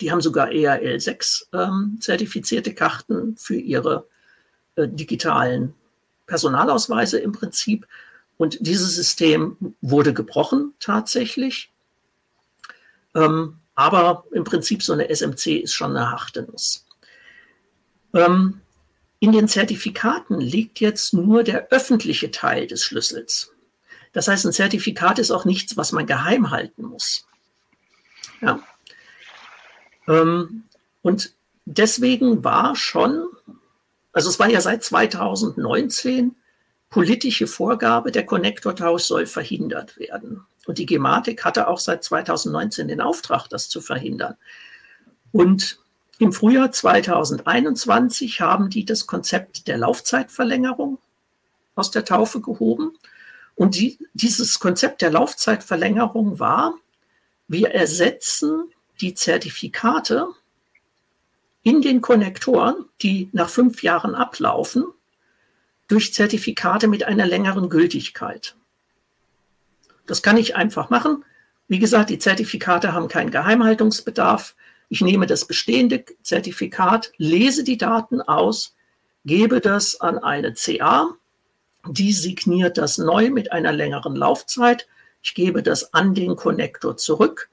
[0.00, 4.06] Die haben sogar EAL6 ähm, zertifizierte Karten für ihre
[4.76, 5.74] äh, digitalen
[6.26, 7.86] Personalausweise im Prinzip.
[8.36, 11.70] Und dieses System wurde gebrochen tatsächlich.
[13.14, 16.86] Ähm, aber im Prinzip so eine SMC ist schon eine harte Nuss.
[18.14, 18.60] Ähm,
[19.20, 23.52] in den Zertifikaten liegt jetzt nur der öffentliche Teil des Schlüssels.
[24.12, 27.26] Das heißt, ein Zertifikat ist auch nichts, was man geheim halten muss.
[28.40, 28.60] Ja.
[30.08, 30.64] Ähm,
[31.02, 31.32] und
[31.64, 33.28] deswegen war schon,
[34.12, 36.36] also es war ja seit 2019
[36.88, 40.44] politische Vorgabe, der Konnektortausch soll verhindert werden.
[40.66, 44.36] Und die Gematik hatte auch seit 2019 den Auftrag, das zu verhindern.
[45.32, 45.78] Und
[46.18, 50.98] im Frühjahr 2021 haben die das Konzept der Laufzeitverlängerung
[51.76, 52.98] aus der Taufe gehoben.
[53.54, 56.74] Und die, dieses Konzept der Laufzeitverlängerung war,
[57.48, 58.70] wir ersetzen
[59.00, 60.28] die Zertifikate
[61.62, 64.84] in den Konnektoren, die nach fünf Jahren ablaufen,
[65.88, 68.56] durch Zertifikate mit einer längeren Gültigkeit.
[70.06, 71.24] Das kann ich einfach machen.
[71.68, 74.54] Wie gesagt, die Zertifikate haben keinen Geheimhaltungsbedarf.
[74.88, 78.74] Ich nehme das bestehende Zertifikat, lese die Daten aus,
[79.24, 81.14] gebe das an eine CA,
[81.88, 84.86] die signiert das neu mit einer längeren Laufzeit.
[85.22, 87.48] Ich gebe das an den Konnektor zurück.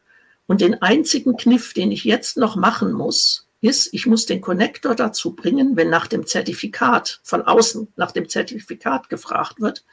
[0.47, 4.95] Und den einzigen Kniff, den ich jetzt noch machen muss, ist, ich muss den Konnektor
[4.95, 9.83] dazu bringen, wenn nach dem Zertifikat von außen, nach dem Zertifikat gefragt wird,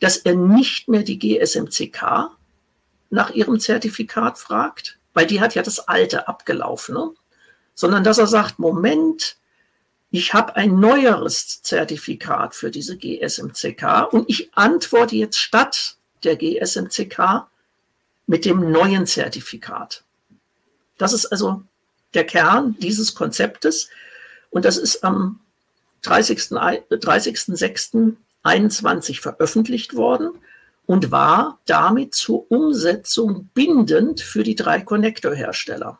[0.00, 2.30] dass er nicht mehr die GSMCK
[3.10, 7.10] nach ihrem Zertifikat fragt, weil die hat ja das alte abgelaufen, ne?
[7.74, 9.36] sondern dass er sagt, Moment,
[10.10, 17.48] ich habe ein neueres Zertifikat für diese GSMCK und ich antworte jetzt statt der GSMCK
[18.26, 20.04] mit dem neuen Zertifikat.
[20.98, 21.62] Das ist also
[22.14, 23.88] der Kern dieses Konzeptes
[24.50, 25.40] und das ist am
[26.04, 30.38] 30.06.21 30 veröffentlicht worden
[30.86, 35.98] und war damit zur Umsetzung bindend für die drei Konnektorhersteller.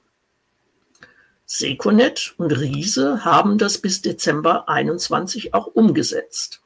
[1.46, 6.60] Seconet und Riese haben das bis Dezember 21 auch umgesetzt.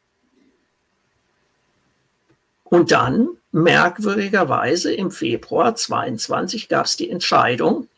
[2.64, 7.88] Und dann, merkwürdigerweise, im Februar 22 gab es die Entscheidung,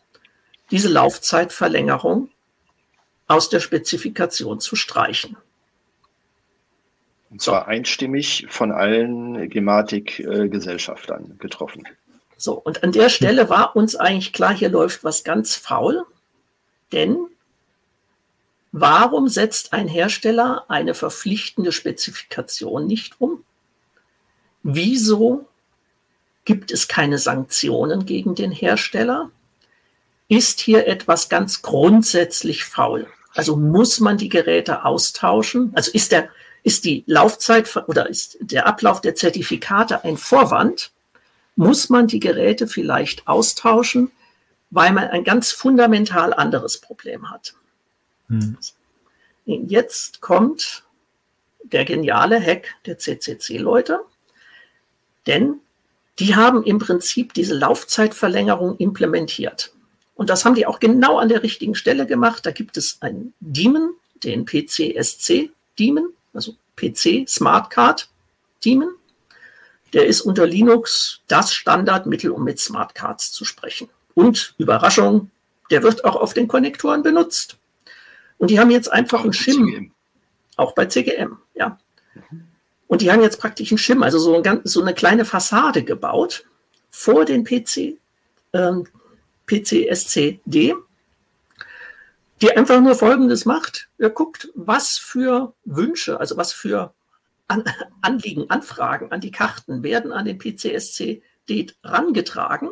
[0.70, 2.30] diese Laufzeitverlängerung
[3.26, 5.36] aus der Spezifikation zu streichen.
[7.30, 11.84] Und zwar einstimmig von allen Gematik-Gesellschaftern getroffen.
[12.36, 16.04] So, und an der Stelle war uns eigentlich klar, hier läuft was ganz faul,
[16.90, 17.18] denn
[18.72, 23.44] warum setzt ein Hersteller eine verpflichtende Spezifikation nicht um?
[24.62, 25.46] Wieso
[26.44, 29.30] gibt es keine Sanktionen gegen den Hersteller?
[30.30, 33.08] Ist hier etwas ganz grundsätzlich faul?
[33.34, 35.72] Also muss man die Geräte austauschen?
[35.74, 36.28] Also ist der,
[36.62, 40.92] ist die Laufzeit oder ist der Ablauf der Zertifikate ein Vorwand?
[41.56, 44.12] Muss man die Geräte vielleicht austauschen,
[44.70, 47.54] weil man ein ganz fundamental anderes Problem hat?
[48.28, 48.56] Hm.
[49.46, 50.84] Jetzt kommt
[51.64, 53.98] der geniale Hack der CCC-Leute,
[55.26, 55.56] denn
[56.20, 59.72] die haben im Prinzip diese Laufzeitverlängerung implementiert.
[60.20, 62.44] Und das haben die auch genau an der richtigen Stelle gemacht.
[62.44, 68.06] Da gibt es einen Daemon, den PCSC Daemon, also PC Smart Card
[68.62, 68.90] Daemon.
[69.94, 73.88] Der ist unter Linux das Standardmittel, um mit Smart Cards zu sprechen.
[74.12, 75.30] Und Überraschung,
[75.70, 77.56] der wird auch auf den Konnektoren benutzt.
[78.36, 79.90] Und die haben jetzt einfach einen Shim,
[80.56, 81.78] auch bei CGM, ja.
[82.88, 86.44] Und die haben jetzt praktisch einen Shim, also so, ein, so eine kleine Fassade gebaut
[86.90, 87.96] vor den PC,
[88.52, 88.86] ähm,
[89.50, 90.76] PCSCD,
[92.40, 93.88] die einfach nur Folgendes macht.
[93.98, 96.94] Er guckt, was für Wünsche, also was für
[97.48, 97.64] an
[98.00, 102.70] Anliegen, Anfragen an die Karten werden an den PCSCD rangetragen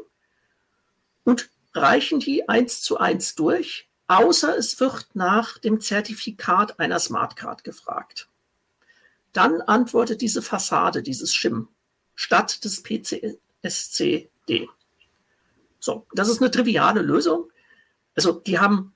[1.25, 7.65] und reichen die eins zu eins durch, außer es wird nach dem Zertifikat einer Smartcard
[7.65, 8.29] gefragt.
[9.33, 11.69] Dann antwortet diese Fassade, dieses Schim,
[12.15, 14.69] statt des PCSCD.
[15.81, 17.51] So, das ist eine triviale Lösung.
[18.15, 18.95] Also die haben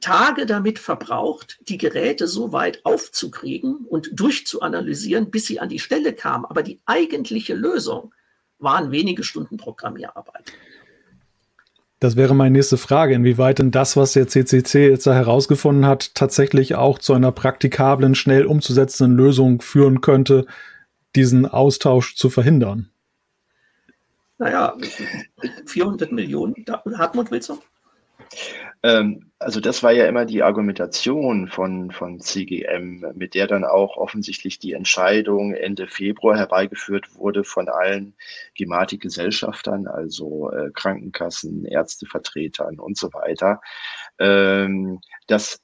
[0.00, 6.12] Tage damit verbraucht, die Geräte so weit aufzukriegen und durchzuanalysieren, bis sie an die Stelle
[6.12, 6.44] kamen.
[6.44, 8.14] Aber die eigentliche Lösung
[8.58, 10.52] waren wenige Stunden Programmierarbeit.
[12.00, 16.16] Das wäre meine nächste Frage, inwieweit denn das, was der CCC jetzt da herausgefunden hat,
[16.16, 20.46] tatsächlich auch zu einer praktikablen, schnell umzusetzenden Lösung führen könnte,
[21.14, 22.91] diesen Austausch zu verhindern
[24.42, 24.76] naja,
[25.66, 26.64] 400 Millionen.
[26.96, 27.58] Hartmut, willst du?
[28.82, 33.96] Ähm, also das war ja immer die Argumentation von, von CGM, mit der dann auch
[33.96, 38.14] offensichtlich die Entscheidung Ende Februar herbeigeführt wurde von allen
[38.54, 43.60] Gematik-Gesellschaftern, also äh, Krankenkassen, Ärztevertretern und so weiter,
[44.18, 45.60] ähm, dass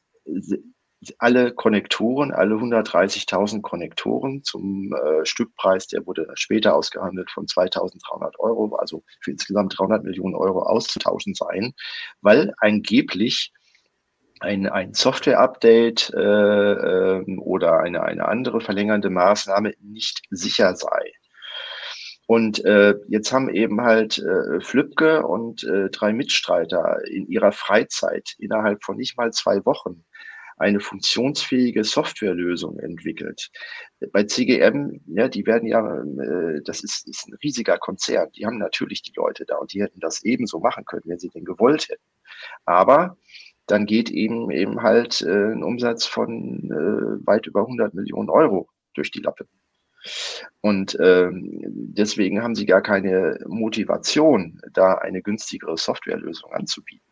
[1.18, 8.74] alle Konnektoren, alle 130.000 Konnektoren zum äh, Stückpreis, der wurde später ausgehandelt von 2.300 Euro,
[8.76, 11.72] also für insgesamt 300 Millionen Euro auszutauschen sein,
[12.20, 13.52] weil angeblich
[14.40, 21.12] ein, ein Software-Update äh, äh, oder eine, eine andere verlängernde Maßnahme nicht sicher sei.
[22.26, 28.34] Und äh, jetzt haben eben halt äh, Flübke und äh, drei Mitstreiter in ihrer Freizeit
[28.38, 30.04] innerhalb von nicht mal zwei Wochen
[30.58, 33.50] eine funktionsfähige Softwarelösung entwickelt.
[34.12, 38.30] Bei CGM, ja, die werden ja, äh, das ist, ist ein riesiger Konzern.
[38.36, 41.30] Die haben natürlich die Leute da und die hätten das ebenso machen können, wenn sie
[41.30, 42.02] denn gewollt hätten.
[42.64, 43.16] Aber
[43.66, 48.68] dann geht eben eben halt äh, ein Umsatz von äh, weit über 100 Millionen Euro
[48.94, 49.46] durch die Lappe.
[50.60, 57.04] Und ähm, deswegen haben sie gar keine Motivation, da eine günstigere Softwarelösung anzubieten.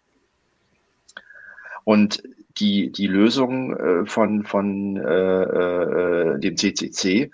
[1.85, 2.23] Und
[2.59, 7.31] die, die Lösung äh, von, von äh, äh, dem CCC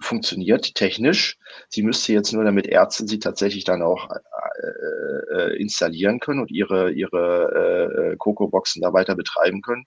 [0.00, 1.38] funktioniert technisch.
[1.68, 6.50] Sie müsste jetzt nur, damit Ärzte sie tatsächlich dann auch äh, äh, installieren können und
[6.50, 9.86] ihre, ihre äh, Coco-Boxen da weiter betreiben können,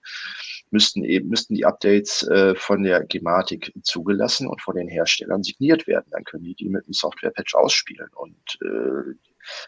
[0.70, 5.86] müssten eben, müssten die Updates äh, von der Gematik zugelassen und von den Herstellern signiert
[5.86, 6.06] werden.
[6.10, 9.14] Dann können die die mit einem Software-Patch ausspielen und äh,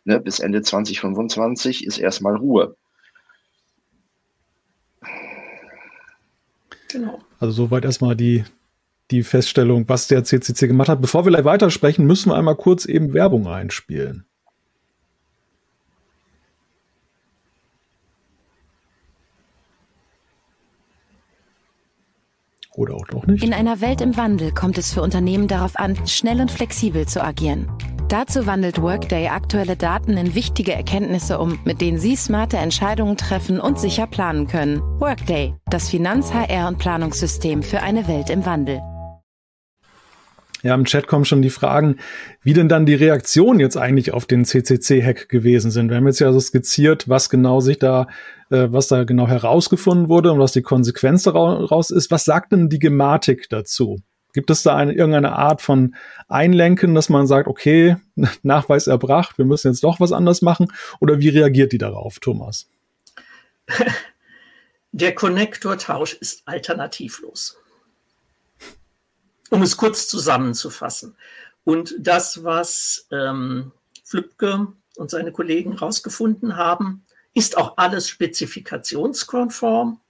[0.04, 2.76] ne, bis Ende 2025 ist erstmal Ruhe.
[6.96, 7.20] Genau.
[7.38, 8.44] Also soweit erstmal die,
[9.10, 11.02] die Feststellung, was der CCC gemacht hat.
[11.02, 14.25] Bevor wir gleich weitersprechen, müssen wir einmal kurz eben Werbung einspielen.
[22.76, 23.42] Oder auch doch nicht.
[23.42, 27.22] In einer Welt im Wandel kommt es für Unternehmen darauf an, schnell und flexibel zu
[27.24, 27.68] agieren.
[28.08, 33.58] Dazu wandelt Workday aktuelle Daten in wichtige Erkenntnisse um, mit denen Sie smarte Entscheidungen treffen
[33.58, 34.80] und sicher planen können.
[35.00, 38.80] Workday, das Finanz-, HR- und Planungssystem für eine Welt im Wandel.
[40.66, 41.98] Ja, im Chat kommen schon die Fragen,
[42.42, 45.90] wie denn dann die Reaktionen jetzt eigentlich auf den CCC-Hack gewesen sind.
[45.90, 48.08] Wir haben jetzt ja so skizziert, was genau sich da,
[48.50, 52.10] äh, was da genau herausgefunden wurde und was die Konsequenz daraus ist.
[52.10, 54.00] Was sagt denn die Gematik dazu?
[54.32, 55.94] Gibt es da eine, irgendeine Art von
[56.26, 57.98] Einlenken, dass man sagt, okay,
[58.42, 60.66] Nachweis erbracht, wir müssen jetzt doch was anders machen?
[60.98, 62.68] Oder wie reagiert die darauf, Thomas?
[64.90, 67.56] Der Konnektortausch ist alternativlos
[69.50, 71.16] um es kurz zusammenzufassen.
[71.64, 73.72] Und das, was ähm,
[74.04, 80.00] Flübke und seine Kollegen herausgefunden haben, ist auch alles spezifikationskonform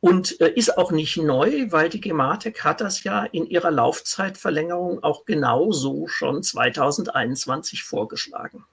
[0.00, 5.02] und äh, ist auch nicht neu, weil die Gematik hat das ja in ihrer Laufzeitverlängerung
[5.04, 8.64] auch genauso schon 2021 vorgeschlagen.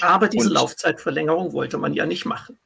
[0.00, 2.58] Aber diese und Laufzeitverlängerung wollte man ja nicht machen.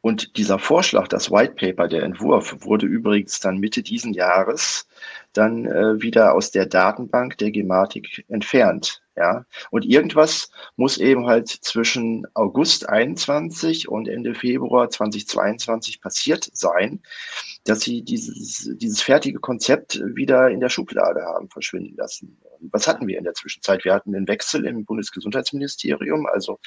[0.00, 4.86] Und dieser Vorschlag, das White Paper, der Entwurf, wurde übrigens dann Mitte diesen Jahres
[5.32, 9.02] dann äh, wieder aus der Datenbank der Gematik entfernt.
[9.16, 17.00] Ja, und irgendwas muss eben halt zwischen August 21 und Ende Februar 2022 passiert sein,
[17.64, 22.36] dass sie dieses, dieses fertige Konzept wieder in der Schublade haben verschwinden lassen.
[22.60, 23.84] Was hatten wir in der Zwischenzeit?
[23.84, 26.26] Wir hatten den Wechsel im Bundesgesundheitsministerium.
[26.26, 26.58] Also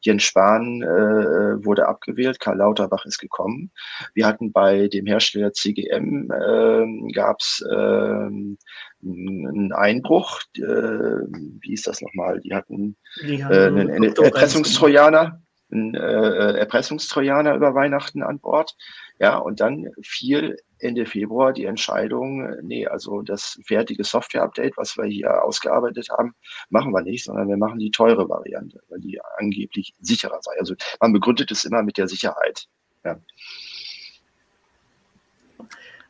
[0.00, 3.70] Jens Spahn äh, wurde abgewählt, Karl Lauterbach ist gekommen.
[4.14, 10.40] Wir hatten bei dem Hersteller CGM äh, gab es äh, einen Einbruch.
[10.56, 12.40] Äh, wie ist das nochmal?
[12.40, 15.40] Die hatten äh, einen Erpressungstrojaner
[15.72, 18.76] ein äh, Erpressungstrojaner über Weihnachten an Bord.
[19.18, 25.04] Ja, und dann fiel Ende Februar die Entscheidung, nee, also das fertige Software-Update, was wir
[25.04, 26.34] hier ausgearbeitet haben,
[26.68, 30.52] machen wir nicht, sondern wir machen die teure Variante, weil die angeblich sicherer sei.
[30.58, 32.66] Also man begründet es immer mit der Sicherheit.
[33.04, 33.20] Ja.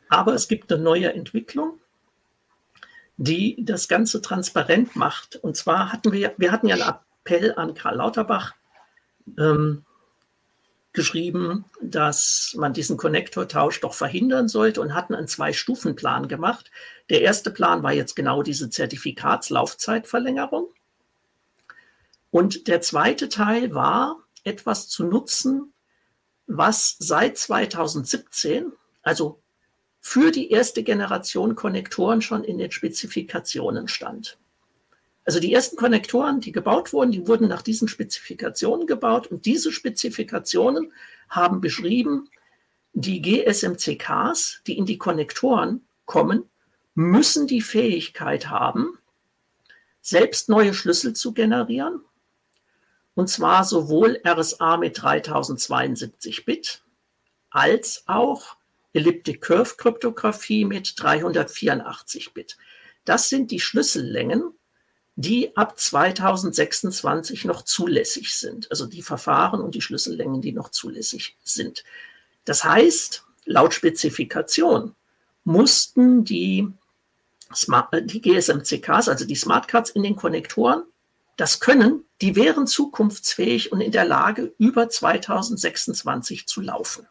[0.09, 1.79] Aber es gibt eine neue Entwicklung,
[3.17, 5.37] die das Ganze transparent macht.
[5.37, 6.95] Und zwar hatten wir, wir hatten ja einen
[7.25, 8.55] Appell an Karl Lauterbach,
[9.39, 9.85] ähm,
[10.93, 16.71] geschrieben, dass man diesen Konnektortausch doch verhindern sollte und hatten einen Zwei-Stufen-Plan gemacht.
[17.11, 20.69] Der erste Plan war jetzt genau diese Zertifikatslaufzeitverlängerung.
[22.31, 25.73] Und der zweite Teil war, etwas zu nutzen,
[26.47, 28.73] was seit 2017,
[29.03, 29.41] also
[30.01, 34.39] für die erste Generation Konnektoren schon in den Spezifikationen stand.
[35.31, 39.71] Also die ersten Konnektoren, die gebaut wurden, die wurden nach diesen Spezifikationen gebaut und diese
[39.71, 40.93] Spezifikationen
[41.29, 42.29] haben beschrieben,
[42.95, 46.51] die GSMCKs, die in die Konnektoren kommen,
[46.97, 48.99] müssen die Fähigkeit haben,
[50.01, 52.01] selbst neue Schlüssel zu generieren.
[53.15, 56.83] Und zwar sowohl RSA mit 3072 Bit
[57.51, 58.57] als auch
[58.95, 62.57] Elliptic Curve Kryptographie mit 384 Bit.
[63.05, 64.55] Das sind die Schlüssellängen,
[65.21, 68.71] die ab 2026 noch zulässig sind.
[68.71, 71.85] Also die Verfahren und die Schlüssellängen, die noch zulässig sind.
[72.47, 74.95] Das heißt, laut Spezifikation
[75.45, 76.69] mussten die,
[77.55, 80.85] Smart, äh, die GSMCKs, also die Smartcards in den Konnektoren,
[81.37, 87.07] das können, die wären zukunftsfähig und in der Lage, über 2026 zu laufen.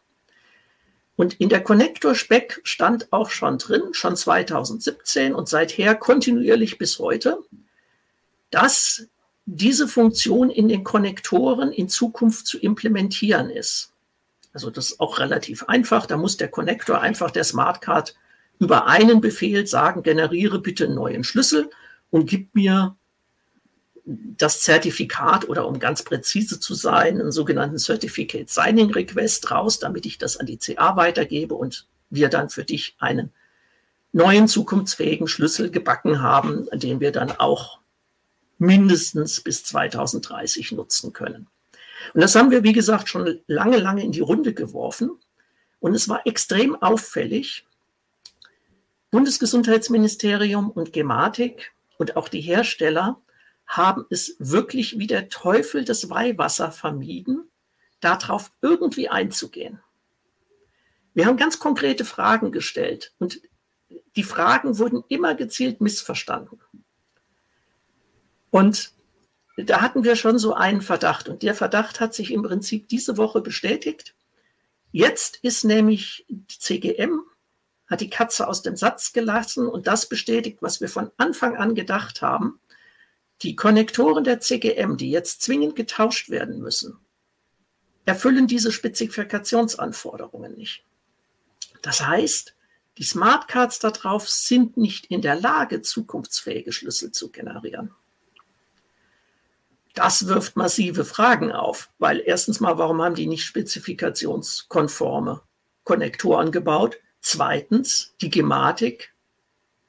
[1.16, 7.44] Und in der Konnektor-Spec stand auch schon drin, schon 2017 und seither kontinuierlich bis heute,
[8.50, 9.08] dass
[9.46, 13.94] diese Funktion in den Konnektoren in Zukunft zu implementieren ist.
[14.54, 16.06] Also das ist auch relativ einfach.
[16.06, 18.16] Da muss der Konnektor einfach der Smartcard
[18.60, 21.70] über einen Befehl sagen, generiere bitte einen neuen Schlüssel
[22.12, 22.96] und gib mir
[24.06, 30.06] das Zertifikat oder um ganz präzise zu sein, einen sogenannten Certificate Signing Request raus, damit
[30.06, 33.32] ich das an die CA weitergebe und wir dann für dich einen
[34.12, 37.80] neuen zukunftsfähigen Schlüssel gebacken haben, den wir dann auch
[38.60, 41.48] mindestens bis 2030 nutzen können.
[42.14, 45.12] Und das haben wir, wie gesagt, schon lange, lange in die Runde geworfen.
[45.80, 47.66] Und es war extrem auffällig.
[49.12, 53.20] Bundesgesundheitsministerium und Gematik und auch die Hersteller
[53.66, 57.50] haben es wirklich wie der Teufel das Weihwasser vermieden,
[58.00, 59.80] darauf irgendwie einzugehen.
[61.14, 63.42] Wir haben ganz konkrete Fragen gestellt und
[64.16, 66.60] die Fragen wurden immer gezielt missverstanden.
[68.52, 68.92] Und
[69.58, 73.18] da hatten wir schon so einen Verdacht und der Verdacht hat sich im Prinzip diese
[73.18, 74.16] Woche bestätigt.
[74.92, 77.22] Jetzt ist nämlich die CGM,
[77.88, 81.76] hat die Katze aus dem Satz gelassen und das bestätigt, was wir von Anfang an
[81.76, 82.60] gedacht haben.
[83.42, 86.98] Die Konnektoren der CGM, die jetzt zwingend getauscht werden müssen,
[88.06, 90.84] erfüllen diese Spezifikationsanforderungen nicht.
[91.82, 92.56] Das heißt,
[92.98, 97.94] die Smartcards darauf sind nicht in der Lage, zukunftsfähige Schlüssel zu generieren.
[99.94, 105.42] Das wirft massive Fragen auf, weil erstens mal, warum haben die nicht spezifikationskonforme
[105.84, 106.98] Konnektoren gebaut?
[107.22, 109.14] Zweitens, die Gematik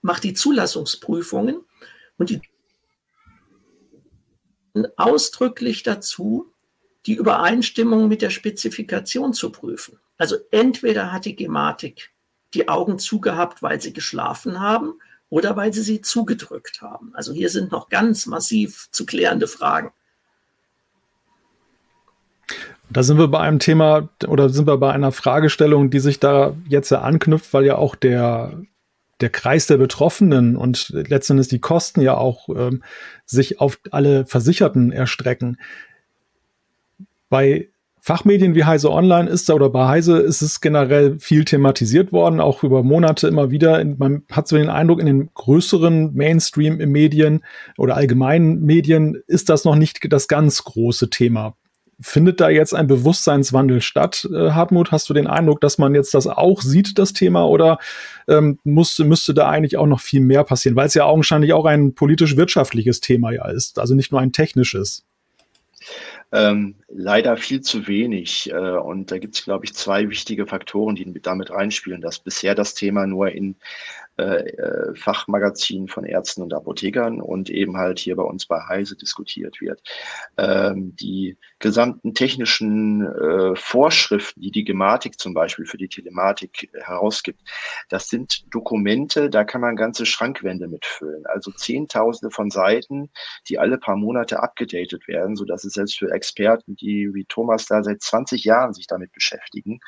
[0.03, 1.64] macht die Zulassungsprüfungen
[2.16, 2.40] und die
[4.96, 6.53] ausdrücklich dazu,
[7.07, 9.98] die Übereinstimmung mit der Spezifikation zu prüfen.
[10.16, 12.12] Also entweder hat die Gematik
[12.55, 15.01] die Augen zugehabt, weil sie geschlafen haben,
[15.31, 17.12] oder weil sie sie zugedrückt haben.
[17.14, 19.93] Also hier sind noch ganz massiv zu klärende Fragen.
[22.91, 26.57] Da sind wir bei einem Thema oder sind wir bei einer Fragestellung, die sich da
[26.68, 28.61] jetzt ja anknüpft, weil ja auch der,
[29.20, 32.83] der Kreis der Betroffenen und letztendlich die Kosten ja auch ähm,
[33.26, 35.61] sich auf alle Versicherten erstrecken.
[37.28, 37.68] Bei
[38.03, 42.40] Fachmedien wie Heise Online ist da oder bei Heise ist es generell viel thematisiert worden,
[42.40, 43.84] auch über Monate immer wieder.
[43.84, 47.44] Man hat so den Eindruck, in den größeren Mainstream-Medien
[47.76, 51.55] oder allgemeinen Medien ist das noch nicht das ganz große Thema.
[52.03, 54.90] Findet da jetzt ein Bewusstseinswandel statt, äh, Hartmut?
[54.90, 57.78] Hast du den Eindruck, dass man jetzt das auch sieht, das Thema, oder
[58.26, 61.66] ähm, musste, müsste da eigentlich auch noch viel mehr passieren, weil es ja augenscheinlich auch
[61.66, 65.05] ein politisch-wirtschaftliches Thema ja ist, also nicht nur ein technisches?
[66.33, 68.51] Ähm, leider viel zu wenig.
[68.51, 72.55] Äh, und da gibt es, glaube ich, zwei wichtige Faktoren, die damit reinspielen, dass bisher
[72.55, 73.57] das Thema nur in
[74.20, 78.94] äh, äh, Fachmagazin von Ärzten und Apothekern und eben halt hier bei uns bei Heise
[78.94, 79.80] diskutiert wird.
[80.36, 87.40] Ähm, die gesamten technischen äh, Vorschriften, die die Gematik zum Beispiel für die Telematik herausgibt,
[87.88, 91.24] das sind Dokumente, da kann man ganze Schrankwände mitfüllen.
[91.26, 93.10] Also Zehntausende von Seiten,
[93.48, 97.64] die alle paar Monate abgedatet werden, so dass es selbst für Experten, die wie Thomas
[97.66, 99.80] da seit 20 Jahren sich damit beschäftigen,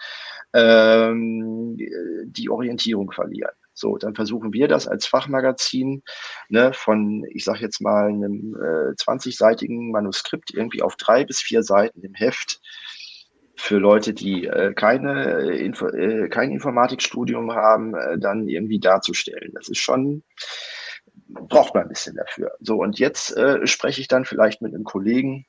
[0.55, 3.53] ähm, die Orientierung verlieren.
[3.75, 6.03] So, dann versuchen wir das als Fachmagazin
[6.49, 11.63] ne, von, ich sage jetzt mal, einem äh, 20-seitigen Manuskript irgendwie auf drei bis vier
[11.63, 12.61] Seiten im Heft
[13.57, 19.53] für Leute, die äh, keine, äh, Info, äh, kein Informatikstudium haben, äh, dann irgendwie darzustellen.
[19.55, 20.25] Das ist schon,
[21.29, 22.53] braucht man ein bisschen dafür.
[22.61, 25.47] So, und jetzt äh, spreche ich dann vielleicht mit einem Kollegen,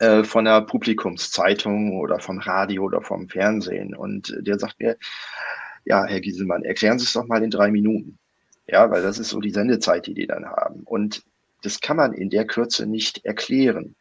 [0.00, 3.96] äh, von der Publikumszeitung oder vom Radio oder vom Fernsehen.
[3.96, 4.96] Und der sagt mir,
[5.88, 8.18] ja, Herr Gieselmann, erklären Sie es doch mal in drei Minuten.
[8.66, 10.82] Ja, weil das ist so die Sendezeit, die die dann haben.
[10.84, 11.22] Und
[11.62, 13.96] das kann man in der Kürze nicht erklären.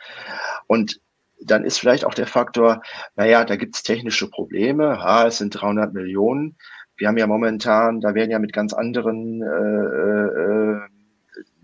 [0.68, 1.00] Und
[1.40, 2.82] dann ist vielleicht auch der Faktor,
[3.16, 6.58] naja, da gibt es technische Probleme, ha, es sind 300 Millionen.
[6.98, 10.82] Wir haben ja momentan, da werden ja mit ganz anderen äh, äh, äh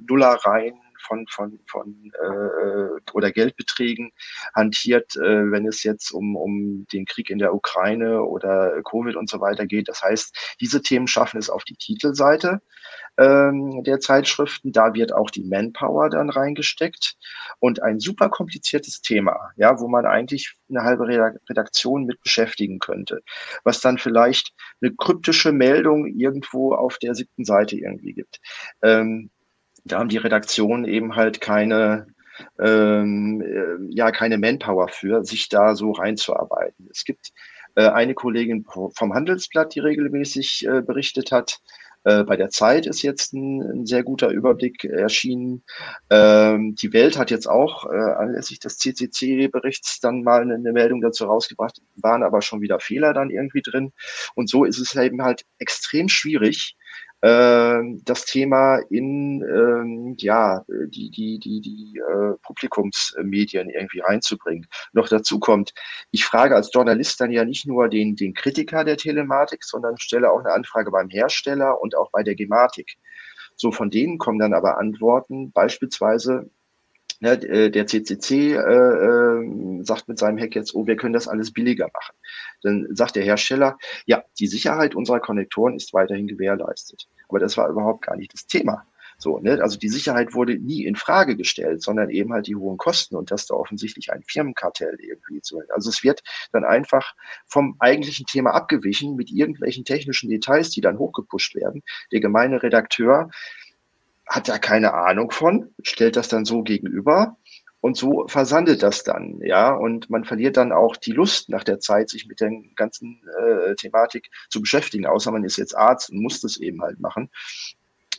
[0.07, 4.11] Nullereien von, von, von äh, oder Geldbeträgen
[4.55, 9.29] hantiert, äh, wenn es jetzt um, um den Krieg in der Ukraine oder Covid und
[9.29, 9.87] so weiter geht.
[9.87, 12.61] Das heißt, diese Themen schaffen es auf die Titelseite
[13.17, 14.71] ähm, der Zeitschriften.
[14.71, 17.15] Da wird auch die Manpower dann reingesteckt
[17.59, 23.21] und ein super kompliziertes Thema, ja, wo man eigentlich eine halbe Redaktion mit beschäftigen könnte,
[23.63, 28.39] was dann vielleicht eine kryptische Meldung irgendwo auf der siebten Seite irgendwie gibt.
[28.81, 29.29] Ähm,
[29.85, 32.07] da haben die Redaktionen eben halt keine,
[32.59, 36.87] ähm, äh, ja, keine Manpower für, sich da so reinzuarbeiten.
[36.91, 37.31] Es gibt
[37.75, 41.59] äh, eine Kollegin vom Handelsblatt, die regelmäßig äh, berichtet hat.
[42.05, 45.63] Äh, bei der Zeit ist jetzt ein, ein sehr guter Überblick erschienen.
[46.09, 51.01] Ähm, die Welt hat jetzt auch äh, anlässlich des CCC-Berichts dann mal eine, eine Meldung
[51.01, 53.93] dazu rausgebracht, waren aber schon wieder Fehler dann irgendwie drin.
[54.35, 56.75] Und so ist es eben halt extrem schwierig,
[57.23, 64.67] das Thema in äh, ja die die die die äh, Publikumsmedien irgendwie reinzubringen.
[64.91, 65.73] Noch dazu kommt,
[66.11, 70.29] ich frage als Journalist dann ja nicht nur den den Kritiker der Telematik, sondern stelle
[70.31, 72.97] auch eine Anfrage beim Hersteller und auch bei der Gematik.
[73.55, 76.49] So von denen kommen dann aber Antworten, beispielsweise
[77.19, 81.27] Ne, äh, der CCC äh, äh, sagt mit seinem Hack jetzt, oh, wir können das
[81.27, 82.15] alles billiger machen.
[82.61, 87.07] Dann sagt der Hersteller, ja, die Sicherheit unserer Konnektoren ist weiterhin gewährleistet.
[87.29, 88.85] Aber das war überhaupt gar nicht das Thema.
[89.17, 89.59] So, ne?
[89.61, 93.31] Also die Sicherheit wurde nie in Frage gestellt, sondern eben halt die hohen Kosten und
[93.31, 95.61] dass da offensichtlich ein Firmenkartell irgendwie zu.
[95.73, 97.13] Also es wird dann einfach
[97.47, 101.83] vom eigentlichen Thema abgewichen mit irgendwelchen technischen Details, die dann hochgepusht werden.
[102.11, 103.29] Der gemeine Redakteur
[104.27, 107.37] hat da keine Ahnung von, stellt das dann so gegenüber
[107.81, 111.79] und so versandet das dann, ja, und man verliert dann auch die Lust nach der
[111.79, 116.21] Zeit, sich mit der ganzen äh, Thematik zu beschäftigen, außer man ist jetzt Arzt und
[116.21, 117.29] muss das eben halt machen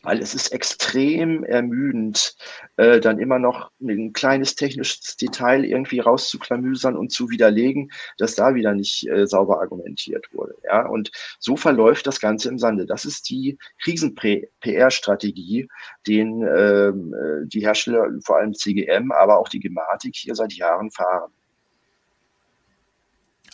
[0.04, 2.36] weil es ist extrem ermüdend,
[2.76, 8.54] äh, dann immer noch ein kleines technisches Detail irgendwie rauszuklamüsern und zu widerlegen, dass da
[8.54, 10.54] wieder nicht äh, sauber argumentiert wurde.
[10.64, 12.86] Ja, und so verläuft das Ganze im Sande.
[12.86, 15.68] Das ist die Kriesen-PR-Strategie,
[16.06, 20.90] den ähm, äh, die Hersteller, vor allem CGM, aber auch die Gematik hier seit Jahren
[20.90, 21.32] fahren.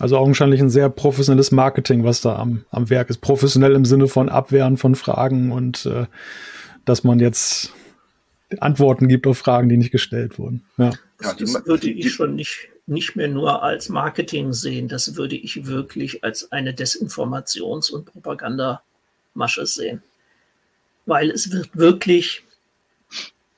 [0.00, 3.20] Also augenscheinlich ein sehr professionelles Marketing, was da am, am Werk ist.
[3.20, 6.06] Professionell im Sinne von Abwehren von Fragen und äh,
[6.84, 7.72] dass man jetzt
[8.58, 10.64] Antworten gibt auf Fragen, die nicht gestellt wurden.
[10.76, 10.92] Ja.
[11.18, 15.66] Das, das würde ich schon nicht, nicht mehr nur als Marketing sehen, das würde ich
[15.66, 20.02] wirklich als eine Desinformations- und Propagandamasche sehen.
[21.06, 22.42] Weil es wird wirklich,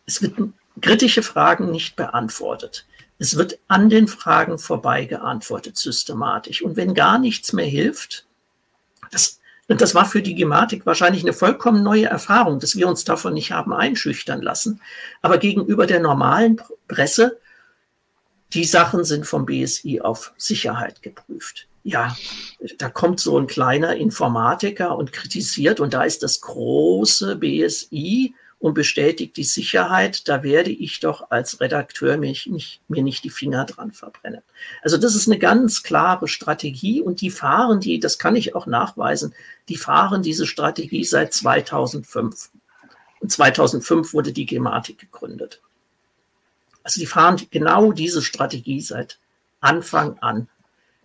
[0.06, 0.34] es wird
[0.80, 2.86] kritische Fragen nicht beantwortet.
[3.22, 6.60] Es wird an den Fragen vorbei geantwortet, systematisch.
[6.60, 8.26] Und wenn gar nichts mehr hilft,
[9.12, 13.04] das, und das war für die Gematik wahrscheinlich eine vollkommen neue Erfahrung, dass wir uns
[13.04, 14.80] davon nicht haben einschüchtern lassen.
[15.20, 17.38] Aber gegenüber der normalen Presse,
[18.54, 21.68] die Sachen sind vom BSI auf Sicherheit geprüft.
[21.84, 22.16] Ja,
[22.78, 28.74] da kommt so ein kleiner Informatiker und kritisiert, und da ist das große BSI und
[28.74, 33.64] bestätigt die Sicherheit, da werde ich doch als Redakteur mich nicht, mir nicht die Finger
[33.64, 34.42] dran verbrennen.
[34.82, 38.66] Also das ist eine ganz klare Strategie und die fahren die, das kann ich auch
[38.66, 39.34] nachweisen,
[39.68, 42.50] die fahren diese Strategie seit 2005.
[43.18, 45.60] Und 2005 wurde die Gematik gegründet.
[46.84, 49.18] Also die fahren genau diese Strategie seit
[49.60, 50.48] Anfang an.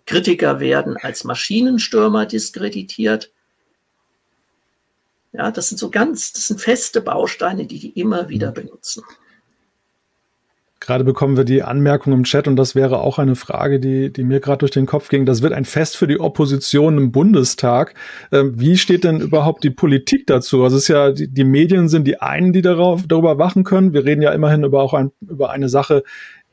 [0.05, 3.31] Kritiker werden als Maschinenstürmer diskreditiert
[5.37, 9.03] ja, das sind so ganz, das sind feste Bausteine, die die immer wieder benutzen.
[10.79, 14.23] Gerade bekommen wir die Anmerkung im Chat und das wäre auch eine Frage, die, die
[14.23, 15.25] mir gerade durch den Kopf ging.
[15.25, 17.93] Das wird ein Fest für die Opposition im Bundestag.
[18.31, 20.63] Ähm, wie steht denn überhaupt die Politik dazu?
[20.63, 23.93] Also es ist ja, die, die Medien sind die einen, die darauf, darüber wachen können.
[23.93, 26.03] Wir reden ja immerhin über auch ein, über eine Sache,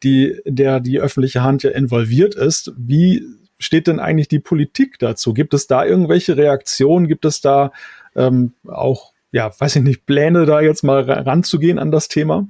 [0.02, 2.72] die, der die öffentliche Hand ja involviert ist.
[2.76, 3.24] Wie
[3.58, 5.32] steht denn eigentlich die Politik dazu?
[5.32, 7.08] Gibt es da irgendwelche Reaktionen?
[7.08, 7.72] Gibt es da
[8.16, 12.46] ähm, auch, ja, weiß ich nicht, Pläne da jetzt mal ranzugehen an das Thema?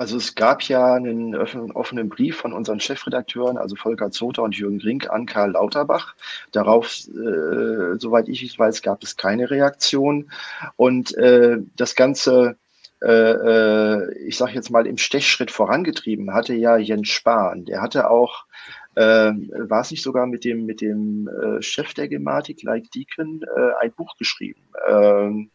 [0.00, 4.78] Also es gab ja einen offenen Brief von unseren Chefredakteuren, also Volker Zoter und Jürgen
[4.78, 6.14] Grink an Karl Lauterbach.
[6.52, 10.30] Darauf, äh, soweit ich weiß, gab es keine Reaktion.
[10.76, 12.56] Und äh, das Ganze,
[13.02, 17.66] äh, äh ich sage jetzt mal, im Stechschritt vorangetrieben hatte ja Jens Spahn.
[17.66, 18.46] Der hatte auch
[18.94, 19.32] äh,
[19.68, 23.84] war es nicht sogar mit dem, mit dem äh, Chef der Gematik, Like Deacon, äh,
[23.84, 25.50] ein Buch geschrieben, ähm,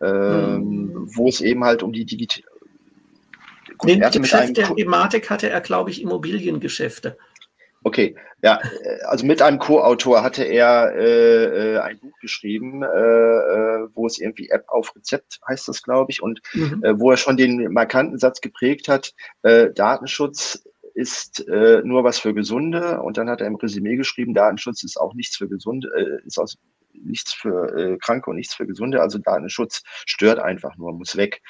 [0.00, 1.08] ähm, mhm.
[1.14, 2.54] wo es eben halt um die Digitalisierung.
[3.84, 7.16] Nee, der Chef der Gematik hatte er, glaube ich, Immobiliengeschäfte.
[7.86, 8.60] Okay, ja,
[9.08, 14.18] also mit einem Co-Autor hatte er äh, äh, ein Buch geschrieben, äh, äh, wo es
[14.18, 16.82] irgendwie App auf Rezept heißt das, glaube ich, und mhm.
[16.82, 19.12] äh, wo er schon den markanten Satz geprägt hat,
[19.42, 20.64] äh, Datenschutz
[20.94, 23.00] ist äh, nur was für Gesunde.
[23.02, 26.38] Und dann hat er im Resümee geschrieben, Datenschutz ist auch nichts für Gesunde, äh, ist
[26.38, 26.56] aus,
[26.92, 29.02] nichts für äh, Kranke und nichts für Gesunde.
[29.02, 31.42] Also Datenschutz stört einfach nur, muss weg.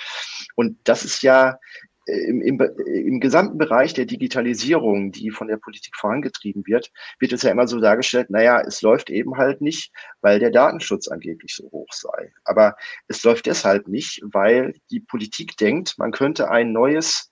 [0.56, 1.58] Und das ist ja
[2.06, 7.32] äh, im, im, im gesamten Bereich der Digitalisierung, die von der Politik vorangetrieben wird, wird
[7.32, 9.92] es ja immer so dargestellt, naja, es läuft eben halt nicht,
[10.22, 12.32] weil der Datenschutz angeblich so hoch sei.
[12.44, 12.76] Aber
[13.08, 17.30] es läuft deshalb nicht, weil die Politik denkt, man könnte ein neues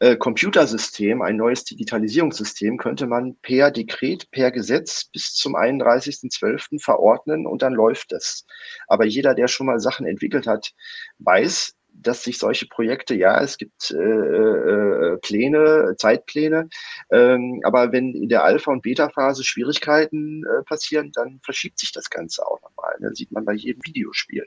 [0.00, 6.82] äh, Computersystem, ein neues Digitalisierungssystem, könnte man per Dekret, per Gesetz bis zum 31.12.
[6.82, 8.46] verordnen und dann läuft es.
[8.86, 10.72] Aber jeder, der schon mal Sachen entwickelt hat,
[11.18, 16.68] weiß, dass sich solche Projekte, ja, es gibt äh, äh, Pläne, Zeitpläne,
[17.10, 22.10] ähm, aber wenn in der Alpha- und Beta-Phase Schwierigkeiten äh, passieren, dann verschiebt sich das
[22.10, 22.94] Ganze auch nochmal.
[23.00, 24.46] Das sieht man bei jedem Videospiel.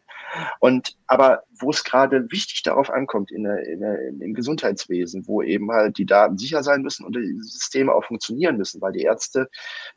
[0.59, 5.41] Und aber wo es gerade wichtig darauf ankommt in der, in der, im Gesundheitswesen, wo
[5.41, 9.01] eben halt die Daten sicher sein müssen und die Systeme auch funktionieren müssen, weil die
[9.01, 9.49] Ärzte,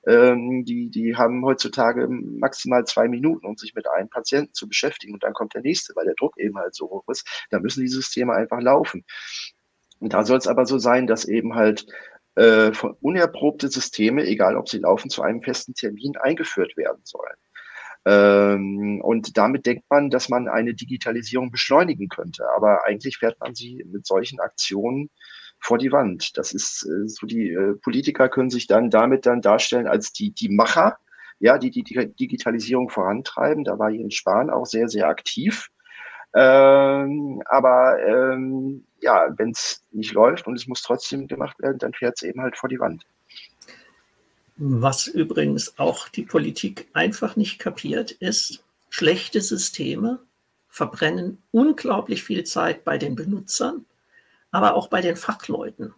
[0.06, 5.14] ähm, die, die haben heutzutage maximal zwei Minuten, um sich mit einem Patienten zu beschäftigen
[5.14, 7.43] und dann kommt der nächste, weil der Druck eben halt so hoch ist.
[7.50, 9.04] Da müssen die Systeme einfach laufen.
[10.00, 11.86] Und da soll es aber so sein, dass eben halt
[12.36, 17.36] äh, unerprobte Systeme, egal ob sie laufen, zu einem festen Termin eingeführt werden sollen.
[18.06, 22.44] Ähm, und damit denkt man, dass man eine Digitalisierung beschleunigen könnte.
[22.54, 25.10] Aber eigentlich fährt man sie mit solchen Aktionen
[25.60, 26.36] vor die Wand.
[26.36, 30.32] Das ist äh, so, die äh, Politiker können sich dann damit dann darstellen als die,
[30.32, 30.98] die Macher,
[31.38, 33.64] ja, die die Digitalisierung vorantreiben.
[33.64, 35.68] Da war Jens Spahn auch sehr, sehr aktiv.
[36.34, 41.92] Ähm, aber ähm, ja, wenn es nicht läuft und es muss trotzdem gemacht werden, dann
[41.92, 43.04] fährt es eben halt vor die Wand.
[44.56, 50.20] Was übrigens auch die Politik einfach nicht kapiert, ist, schlechte Systeme
[50.68, 53.84] verbrennen unglaublich viel Zeit bei den Benutzern,
[54.50, 55.94] aber auch bei den Fachleuten.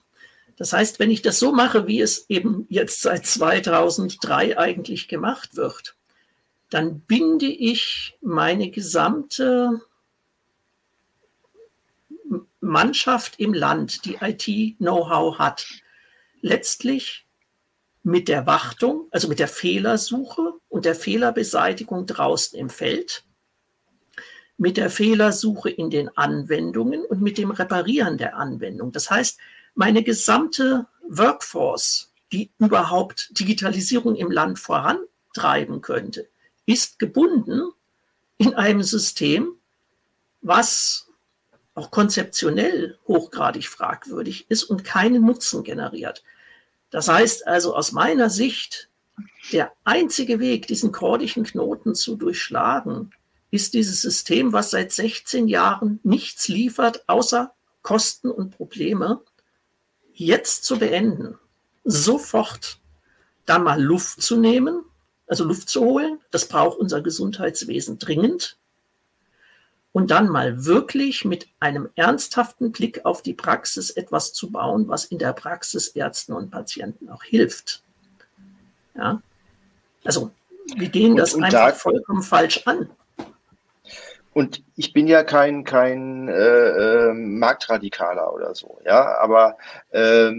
[0.56, 5.56] Das heißt, wenn ich das so mache, wie es eben jetzt seit 2003 eigentlich gemacht
[5.56, 5.96] wird,
[6.70, 9.82] dann binde ich meine gesamte
[12.66, 15.66] Mannschaft im Land, die IT-Know-how hat,
[16.40, 17.26] letztlich
[18.02, 23.24] mit der Wartung, also mit der Fehlersuche und der Fehlerbeseitigung draußen im Feld,
[24.58, 28.92] mit der Fehlersuche in den Anwendungen und mit dem Reparieren der Anwendung.
[28.92, 29.38] Das heißt,
[29.74, 36.28] meine gesamte Workforce, die überhaupt Digitalisierung im Land vorantreiben könnte,
[36.64, 37.70] ist gebunden
[38.38, 39.52] in einem System,
[40.42, 41.05] was
[41.76, 46.24] auch konzeptionell hochgradig fragwürdig ist und keinen Nutzen generiert.
[46.90, 48.88] Das heißt also aus meiner Sicht,
[49.52, 53.12] der einzige Weg, diesen kordischen Knoten zu durchschlagen,
[53.50, 59.20] ist dieses System, was seit 16 Jahren nichts liefert, außer Kosten und Probleme,
[60.14, 61.38] jetzt zu beenden.
[61.84, 62.80] Sofort
[63.44, 64.82] da mal Luft zu nehmen,
[65.26, 66.20] also Luft zu holen.
[66.30, 68.56] Das braucht unser Gesundheitswesen dringend
[69.96, 75.06] und dann mal wirklich mit einem ernsthaften Blick auf die Praxis etwas zu bauen, was
[75.06, 77.82] in der Praxis Ärzten und Patienten auch hilft.
[78.94, 79.22] Ja?
[80.04, 80.32] Also
[80.76, 82.90] wir gehen und, das und einfach da, vollkommen falsch an.
[84.34, 89.56] Und ich bin ja kein, kein äh, äh, Marktradikaler oder so, ja, aber
[89.92, 90.30] äh,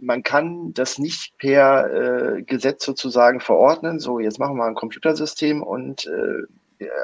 [0.00, 4.00] man kann das nicht per äh, Gesetz sozusagen verordnen.
[4.00, 6.42] So, jetzt machen wir ein Computersystem und äh,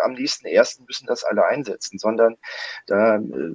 [0.04, 2.36] am nächsten ersten müssen das alle einsetzen, sondern
[2.86, 3.54] da, äh,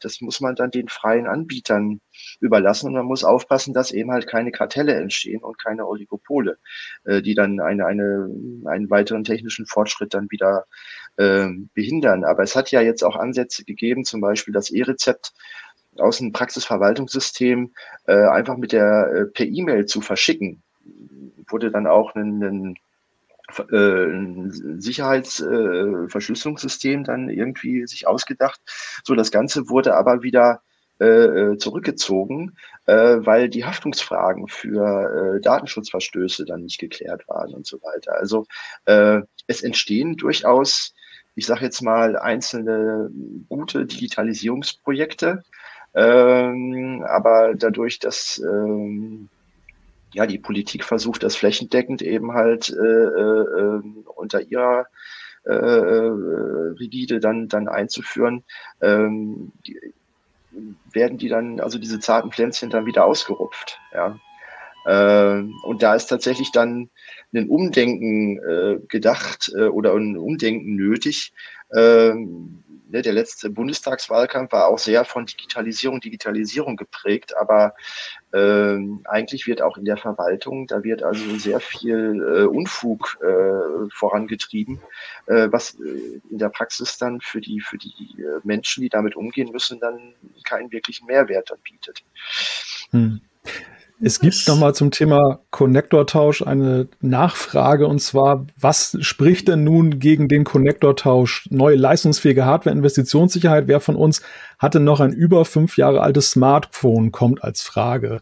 [0.00, 2.00] das muss man dann den freien Anbietern
[2.40, 6.58] überlassen und man muss aufpassen, dass eben halt keine Kartelle entstehen und keine Oligopole,
[7.04, 8.28] äh, die dann eine, eine,
[8.66, 10.66] einen weiteren technischen Fortschritt dann wieder
[11.16, 12.24] äh, behindern.
[12.24, 15.32] Aber es hat ja jetzt auch Ansätze gegeben, zum Beispiel das E-Rezept
[15.96, 17.72] aus dem Praxisverwaltungssystem
[18.06, 20.62] äh, einfach mit der äh, per E-Mail zu verschicken
[21.48, 22.78] wurde dann auch ein, ein äh,
[23.72, 28.60] ein Sicherheitsverschlüsselungssystem äh, dann irgendwie sich ausgedacht.
[29.04, 30.62] So, das Ganze wurde aber wieder
[30.98, 38.14] äh, zurückgezogen, weil die Haftungsfragen für Datenschutzverstöße dann nicht geklärt waren und so weiter.
[38.14, 38.46] Also
[38.84, 40.94] es entstehen durchaus,
[41.34, 43.10] ich sage jetzt mal, einzelne
[43.48, 45.42] gute Digitalisierungsprojekte,
[45.94, 49.30] ähm, aber dadurch, dass ähm,
[50.14, 53.82] ja, die Politik versucht, das flächendeckend eben halt äh, äh,
[54.14, 54.86] unter ihrer
[55.44, 58.44] äh, Rigide dann, dann einzuführen,
[58.80, 59.78] ähm, die,
[60.92, 63.78] werden die dann, also diese zarten Pflänzchen dann wieder ausgerupft.
[63.92, 64.18] Ja.
[64.86, 66.90] Äh, und da ist tatsächlich dann
[67.34, 71.32] ein Umdenken äh, gedacht äh, oder ein Umdenken nötig.
[71.74, 72.62] Ähm,
[72.94, 77.74] ne, der letzte Bundestagswahlkampf war auch sehr von Digitalisierung, Digitalisierung geprägt, aber
[78.32, 83.90] ähm, eigentlich wird auch in der Verwaltung, da wird also sehr viel äh, Unfug äh,
[83.92, 84.80] vorangetrieben,
[85.26, 89.16] äh, was äh, in der Praxis dann für die, für die äh, Menschen, die damit
[89.16, 90.14] umgehen müssen, dann
[90.44, 92.04] keinen wirklichen Mehrwert dann bietet.
[92.90, 93.20] Hm.
[94.00, 100.26] Es gibt nochmal zum Thema Connector-Tausch eine Nachfrage und zwar, was spricht denn nun gegen
[100.28, 101.48] den Connector-Tausch?
[101.50, 103.68] Neue leistungsfähige Hardware, Investitionssicherheit.
[103.68, 104.20] Wer von uns
[104.58, 107.12] hatte noch ein über fünf Jahre altes Smartphone?
[107.12, 108.20] Kommt als Frage,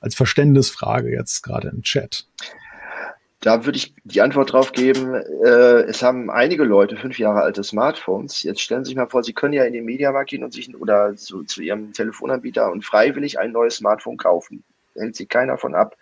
[0.00, 2.26] als Verständnisfrage jetzt gerade im Chat.
[3.40, 7.62] Da würde ich die Antwort drauf geben, äh, es haben einige Leute fünf Jahre alte
[7.62, 8.42] Smartphones.
[8.42, 10.74] Jetzt stellen Sie sich mal vor, Sie können ja in den Mediamarkt gehen und sich
[10.74, 14.64] oder zu, zu Ihrem Telefonanbieter und freiwillig ein neues Smartphone kaufen.
[14.98, 15.96] Hält sich keiner von ab.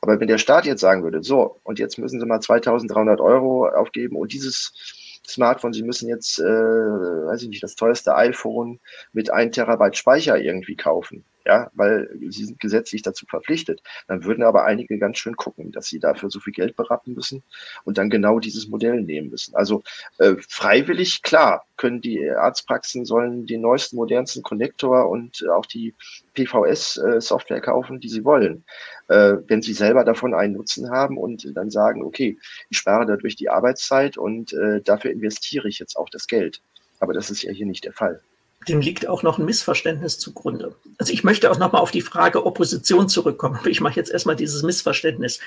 [0.00, 3.68] Aber wenn der Staat jetzt sagen würde, so, und jetzt müssen Sie mal 2300 Euro
[3.68, 8.80] aufgeben und dieses Smartphone, Sie müssen jetzt, äh, weiß ich nicht, das teuerste iPhone
[9.12, 13.82] mit 1 Terabyte Speicher irgendwie kaufen ja, weil sie sind gesetzlich dazu verpflichtet.
[14.08, 17.42] Dann würden aber einige ganz schön gucken, dass sie dafür so viel Geld beraten müssen
[17.84, 19.54] und dann genau dieses Modell nehmen müssen.
[19.54, 19.82] Also
[20.18, 25.94] äh, freiwillig, klar, können die Arztpraxen sollen den neuesten, modernsten Konnektor und auch die
[26.34, 28.64] PVS-Software äh, kaufen, die sie wollen.
[29.08, 32.38] Äh, wenn sie selber davon einen Nutzen haben und dann sagen, okay,
[32.68, 36.60] ich spare dadurch die Arbeitszeit und äh, dafür investiere ich jetzt auch das Geld.
[37.00, 38.20] Aber das ist ja hier nicht der Fall
[38.68, 40.74] dem liegt auch noch ein Missverständnis zugrunde.
[40.98, 43.58] Also ich möchte auch noch mal auf die Frage Opposition zurückkommen.
[43.66, 45.40] Ich mache jetzt erstmal dieses Missverständnis.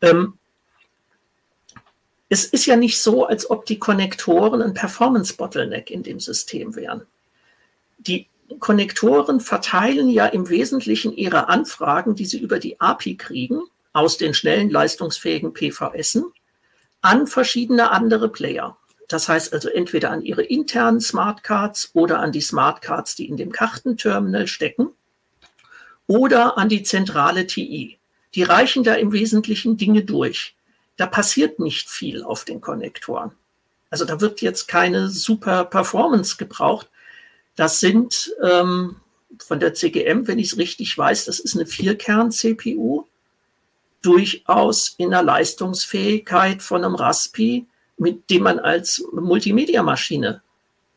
[0.00, 0.34] Ähm,
[2.28, 7.02] es ist ja nicht so, als ob die Konnektoren ein Performance-Bottleneck in dem System wären.
[7.98, 8.26] Die
[8.60, 13.60] Konnektoren verteilen ja im Wesentlichen ihre Anfragen, die sie über die API kriegen,
[13.92, 16.24] aus den schnellen, leistungsfähigen PVSen,
[17.00, 18.76] an verschiedene andere Player.
[19.08, 23.52] Das heißt also entweder an Ihre internen Smartcards oder an die Smartcards, die in dem
[23.52, 24.88] Kartenterminal stecken
[26.06, 27.98] oder an die zentrale TI.
[28.34, 30.54] Die reichen da im Wesentlichen Dinge durch.
[30.96, 33.32] Da passiert nicht viel auf den Konnektoren.
[33.90, 36.88] Also da wird jetzt keine super Performance gebraucht.
[37.54, 38.96] Das sind ähm,
[39.38, 43.04] von der CGM, wenn ich es richtig weiß, das ist eine Vierkern-CPU,
[44.02, 47.66] durchaus in der Leistungsfähigkeit von einem Raspi
[47.96, 50.42] mit dem man als Multimedia-Maschine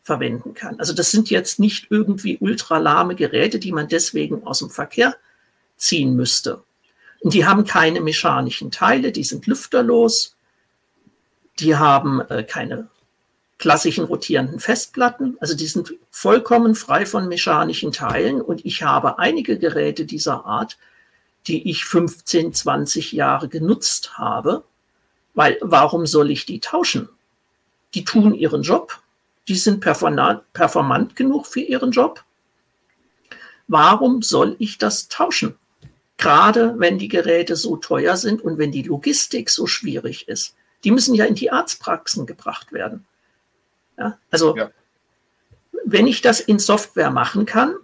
[0.03, 0.79] verwenden kann.
[0.79, 5.15] Also das sind jetzt nicht irgendwie ultralahme Geräte, die man deswegen aus dem Verkehr
[5.77, 6.63] ziehen müsste.
[7.21, 10.35] Und die haben keine mechanischen Teile, die sind lüfterlos,
[11.59, 12.87] die haben äh, keine
[13.57, 19.59] klassischen rotierenden Festplatten, also die sind vollkommen frei von mechanischen Teilen und ich habe einige
[19.59, 20.77] Geräte dieser Art,
[21.47, 24.63] die ich 15, 20 Jahre genutzt habe
[25.39, 27.07] weil warum soll ich die tauschen?
[27.93, 29.01] Die tun ihren Job,
[29.47, 32.25] die sind performant genug für ihren Job.
[33.69, 35.57] Warum soll ich das tauschen?
[36.17, 40.57] Gerade wenn die Geräte so teuer sind und wenn die Logistik so schwierig ist.
[40.83, 43.05] Die müssen ja in die Arztpraxen gebracht werden.
[43.97, 44.71] Ja, also ja.
[45.85, 47.77] wenn ich das in Software machen kann,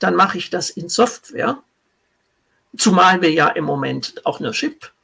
[0.00, 1.62] dann mache ich das in Software.
[2.76, 4.52] Zumal wir ja im Moment auch eine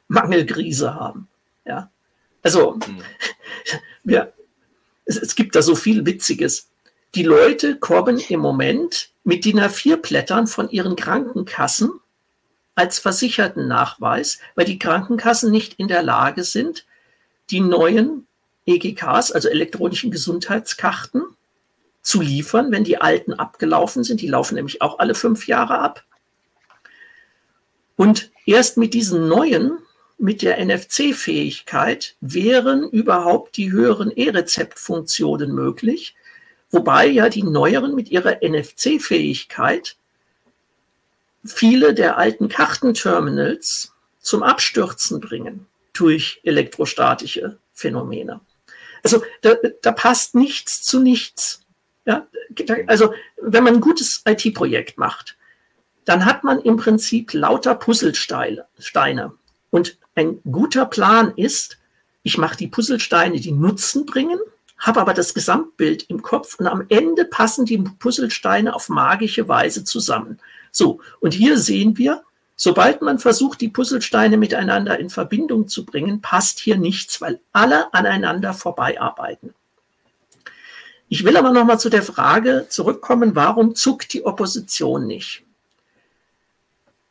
[0.09, 1.27] Chip-Mangelkrise haben.
[1.65, 1.89] Ja,
[2.43, 3.03] also mhm.
[4.11, 4.27] ja,
[5.05, 6.69] es, es gibt da so viel Witziges.
[7.15, 11.91] Die Leute kommen im Moment mit DIN A4-Blättern von ihren Krankenkassen
[12.75, 16.85] als Versichertennachweis, weil die Krankenkassen nicht in der Lage sind,
[17.49, 18.27] die neuen
[18.65, 21.23] EGKs, also elektronischen Gesundheitskarten,
[22.01, 24.21] zu liefern, wenn die alten abgelaufen sind.
[24.21, 26.05] Die laufen nämlich auch alle fünf Jahre ab.
[27.97, 29.79] Und erst mit diesen neuen
[30.19, 36.15] mit der NFC-Fähigkeit wären überhaupt die höheren E-Rezept-Funktionen möglich,
[36.71, 39.95] wobei ja die neueren mit ihrer NFC-Fähigkeit
[41.45, 48.41] viele der alten Kartenterminals zum Abstürzen bringen durch elektrostatische Phänomene.
[49.03, 51.65] Also da, da passt nichts zu nichts.
[52.05, 52.27] Ja,
[52.87, 55.37] also wenn man ein gutes IT-Projekt macht,
[56.05, 58.65] dann hat man im Prinzip lauter Puzzlesteine.
[59.69, 61.77] Und ein guter Plan ist,
[62.23, 64.39] ich mache die Puzzlesteine, die Nutzen bringen,
[64.77, 69.83] habe aber das Gesamtbild im Kopf und am Ende passen die Puzzlesteine auf magische Weise
[69.83, 70.39] zusammen.
[70.71, 72.23] So, und hier sehen wir,
[72.55, 77.93] sobald man versucht, die Puzzlesteine miteinander in Verbindung zu bringen, passt hier nichts, weil alle
[77.93, 79.53] aneinander vorbeiarbeiten.
[81.07, 85.43] Ich will aber noch mal zu der Frage zurückkommen, warum zuckt die Opposition nicht?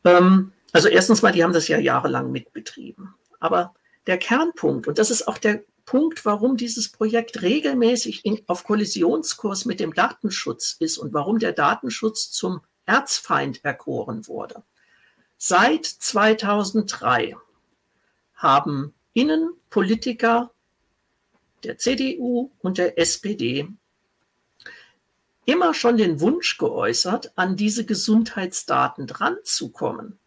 [0.04, 3.14] Ähm, also erstens mal, die haben das ja jahrelang mitbetrieben.
[3.40, 3.74] Aber
[4.06, 9.64] der Kernpunkt, und das ist auch der Punkt, warum dieses Projekt regelmäßig in, auf Kollisionskurs
[9.64, 14.62] mit dem Datenschutz ist und warum der Datenschutz zum Erzfeind erkoren wurde.
[15.38, 17.36] Seit 2003
[18.34, 20.50] haben Innenpolitiker
[21.64, 23.68] der CDU und der SPD
[25.44, 30.18] immer schon den Wunsch geäußert, an diese Gesundheitsdaten dranzukommen.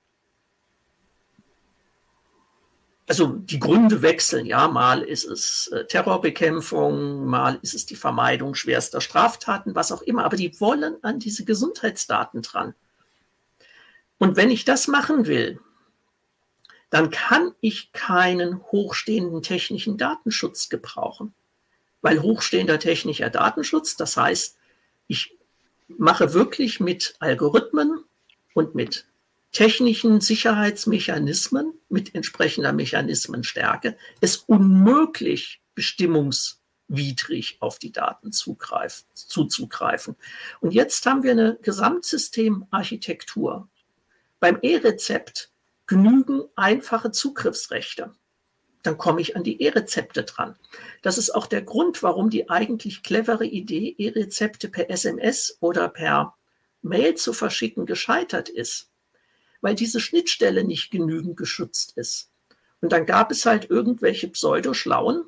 [3.07, 4.45] Also die Gründe wechseln.
[4.45, 10.01] Ja, mal ist es äh, Terrorbekämpfung, mal ist es die Vermeidung schwerster Straftaten, was auch
[10.01, 10.23] immer.
[10.23, 12.73] Aber die wollen an diese Gesundheitsdaten dran.
[14.17, 15.59] Und wenn ich das machen will,
[16.89, 21.33] dann kann ich keinen hochstehenden technischen Datenschutz gebrauchen.
[22.01, 24.57] Weil hochstehender technischer Datenschutz, das heißt,
[25.07, 25.37] ich
[25.87, 28.03] mache wirklich mit Algorithmen
[28.53, 29.05] und mit
[29.51, 40.15] technischen Sicherheitsmechanismen mit entsprechender Mechanismenstärke es unmöglich, bestimmungswidrig auf die Daten zugreif, zuzugreifen.
[40.61, 43.67] Und jetzt haben wir eine Gesamtsystemarchitektur.
[44.39, 45.51] Beim E-Rezept
[45.85, 48.13] genügen einfache Zugriffsrechte.
[48.83, 50.55] Dann komme ich an die E-Rezepte dran.
[51.01, 56.35] Das ist auch der Grund, warum die eigentlich clevere Idee, E-Rezepte per SMS oder per
[56.81, 58.90] Mail zu verschicken, gescheitert ist
[59.61, 62.29] weil diese Schnittstelle nicht genügend geschützt ist.
[62.81, 65.23] Und dann gab es halt irgendwelche pseudo-schlauen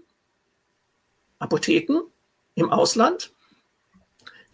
[1.40, 2.02] Apotheken
[2.56, 3.34] im Ausland,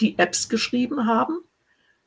[0.02, 1.40] die Apps geschrieben haben,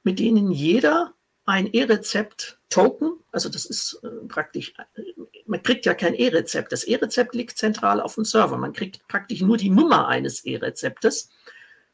[0.02, 1.14] mit denen jeder
[1.44, 5.02] ein E-Rezept-Token, also das ist äh, praktisch, äh,
[5.46, 6.70] man kriegt ja kein E-Rezept.
[6.70, 8.56] Das E-Rezept liegt zentral auf dem Server.
[8.56, 11.30] Man kriegt praktisch nur die Nummer eines E-Rezeptes.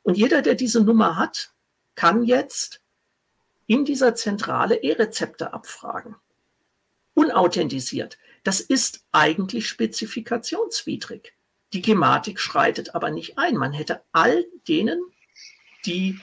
[0.02, 1.52] Und jeder, der diese Nummer hat,
[1.94, 2.80] kann jetzt
[3.68, 6.16] in dieser Zentrale E-Rezepte abfragen.
[7.14, 8.18] Unauthentisiert.
[8.42, 11.34] Das ist eigentlich spezifikationswidrig.
[11.72, 13.56] Die Gematik schreitet aber nicht ein.
[13.56, 15.00] Man hätte all denen,
[15.84, 16.18] die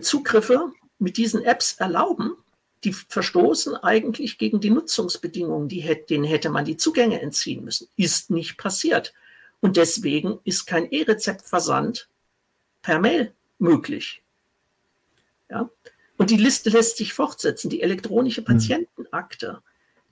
[0.00, 2.36] Zugriffe mit diesen Apps erlauben,
[2.84, 7.88] die verstoßen eigentlich gegen die Nutzungsbedingungen, die, denen hätte man die Zugänge entziehen müssen.
[7.96, 9.14] Ist nicht passiert.
[9.60, 12.08] Und deswegen ist kein E-Rezeptversand
[12.82, 14.22] per Mail möglich.
[15.48, 15.70] Ja?
[16.22, 17.68] Und die Liste lässt sich fortsetzen.
[17.68, 18.44] Die elektronische hm.
[18.44, 19.60] Patientenakte,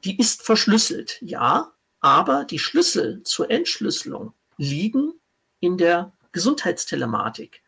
[0.03, 5.13] die ist verschlüsselt, ja, aber die Schlüssel zur Entschlüsselung liegen
[5.61, 7.63] in der Gesundheitstelematik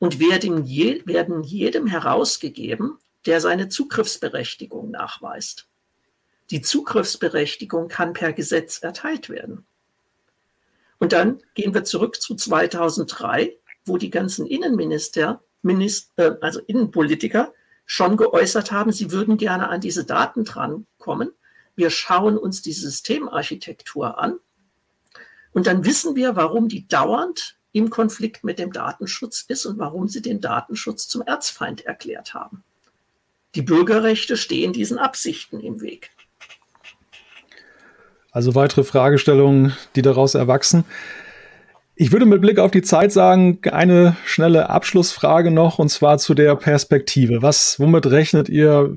[0.00, 5.68] und werden, je, werden jedem herausgegeben, der seine Zugriffsberechtigung nachweist.
[6.50, 9.66] Die Zugriffsberechtigung kann per Gesetz erteilt werden.
[10.98, 17.54] Und dann gehen wir zurück zu 2003, wo die ganzen Innenminister, Minister, also Innenpolitiker
[17.86, 21.30] schon geäußert haben, sie würden gerne an diese Daten drankommen.
[21.76, 24.38] Wir schauen uns die Systemarchitektur an
[25.52, 30.08] und dann wissen wir, warum die dauernd im Konflikt mit dem Datenschutz ist und warum
[30.08, 32.62] sie den Datenschutz zum Erzfeind erklärt haben.
[33.54, 36.10] Die Bürgerrechte stehen diesen Absichten im Weg.
[38.30, 40.84] Also weitere Fragestellungen, die daraus erwachsen.
[41.96, 46.34] Ich würde mit Blick auf die Zeit sagen, eine schnelle Abschlussfrage noch, und zwar zu
[46.34, 47.40] der Perspektive.
[47.40, 48.96] Was, womit rechnet ihr,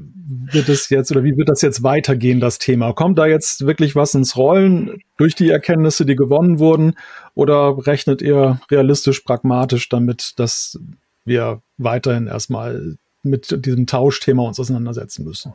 [0.52, 2.94] wird es jetzt oder wie wird das jetzt weitergehen, das Thema?
[2.94, 6.96] Kommt da jetzt wirklich was ins Rollen durch die Erkenntnisse, die gewonnen wurden?
[7.36, 10.80] Oder rechnet ihr realistisch, pragmatisch damit, dass
[11.24, 15.54] wir weiterhin erstmal mit diesem Tauschthema uns auseinandersetzen müssen?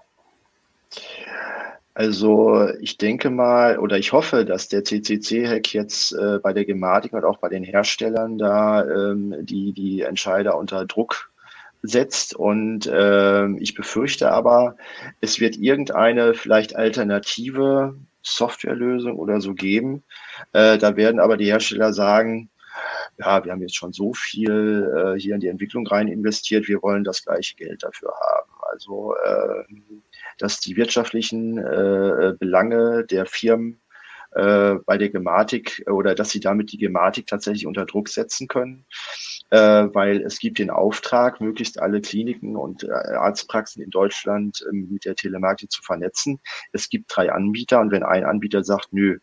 [2.02, 7.12] Also ich denke mal oder ich hoffe, dass der CCC-Hack jetzt äh, bei der Gematik
[7.12, 11.30] und auch bei den Herstellern da ähm, die, die Entscheider unter Druck
[11.82, 12.34] setzt.
[12.34, 14.74] Und äh, ich befürchte aber,
[15.20, 20.02] es wird irgendeine vielleicht alternative Softwarelösung oder so geben.
[20.52, 22.50] Äh, da werden aber die Hersteller sagen,
[23.16, 26.82] ja, wir haben jetzt schon so viel äh, hier in die Entwicklung rein investiert, wir
[26.82, 28.50] wollen das gleiche Geld dafür haben.
[28.72, 29.64] Also äh,
[30.42, 33.80] dass die wirtschaftlichen äh, Belange der Firmen
[34.32, 38.84] äh, bei der Gematik oder dass sie damit die Gematik tatsächlich unter Druck setzen können,
[39.50, 39.58] äh,
[39.92, 45.04] weil es gibt den Auftrag, möglichst alle Kliniken und äh, Arztpraxen in Deutschland äh, mit
[45.04, 46.40] der Telematik zu vernetzen.
[46.72, 49.18] Es gibt drei Anbieter und wenn ein Anbieter sagt, nö,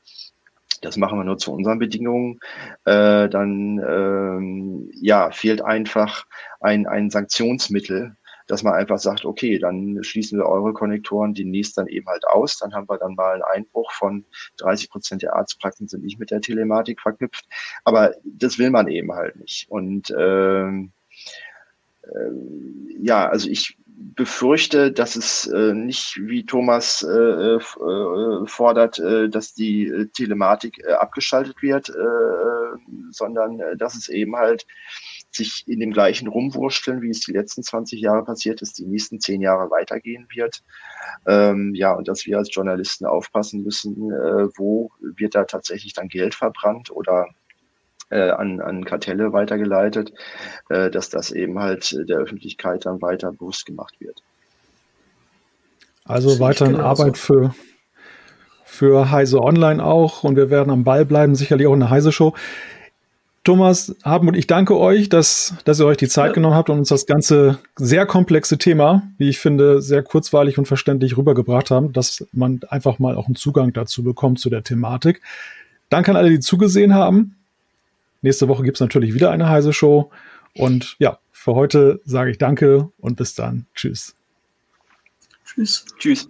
[0.82, 2.40] das machen wir nur zu unseren Bedingungen,
[2.86, 6.26] äh, dann ähm, ja, fehlt einfach
[6.62, 8.16] ein, ein Sanktionsmittel,
[8.50, 12.58] dass man einfach sagt, okay, dann schließen wir eure Konnektoren demnächst dann eben halt aus.
[12.58, 14.26] Dann haben wir dann mal einen Einbruch von
[14.58, 17.46] 30 Prozent der Arztpraxen sind nicht mit der Telematik verknüpft.
[17.84, 19.70] Aber das will man eben halt nicht.
[19.70, 20.92] Und ähm,
[22.02, 27.60] äh, ja, also ich befürchte, dass es äh, nicht, wie Thomas äh, äh,
[28.48, 31.92] fordert, äh, dass die äh, Telematik abgeschaltet wird,
[33.12, 34.66] sondern dass es eben halt
[35.32, 39.20] sich in dem gleichen rumwurschteln, wie es die letzten 20 Jahre passiert ist, die nächsten
[39.20, 40.64] zehn Jahre weitergehen wird.
[41.28, 46.08] Ähm, ja, und dass wir als Journalisten aufpassen müssen, äh, wo wird da tatsächlich dann
[46.08, 47.28] Geld verbrannt oder
[48.10, 50.14] äh, an, an Kartelle weitergeleitet,
[50.70, 54.24] äh, dass das eben halt der Öffentlichkeit dann weiter bewusst gemacht wird.
[56.06, 57.54] Also weiterhin Arbeit für,
[58.64, 62.12] für Heise Online auch und wir werden am Ball bleiben, sicherlich auch in der Heise
[62.12, 62.34] Show.
[63.44, 66.34] Thomas, Hartmut, ich danke euch, dass, dass ihr euch die Zeit ja.
[66.34, 70.66] genommen habt und uns das ganze sehr komplexe Thema, wie ich finde, sehr kurzweilig und
[70.66, 75.22] verständlich rübergebracht haben, dass man einfach mal auch einen Zugang dazu bekommt zu der Thematik.
[75.90, 77.36] Danke an alle, die zugesehen haben.
[78.22, 80.12] Nächste Woche gibt es natürlich wieder eine heiße Show.
[80.56, 83.66] Und ja, für heute sage ich danke und bis dann.
[83.74, 84.16] Tschüss.
[85.46, 85.86] Tschüss.
[85.98, 86.30] Tschüss.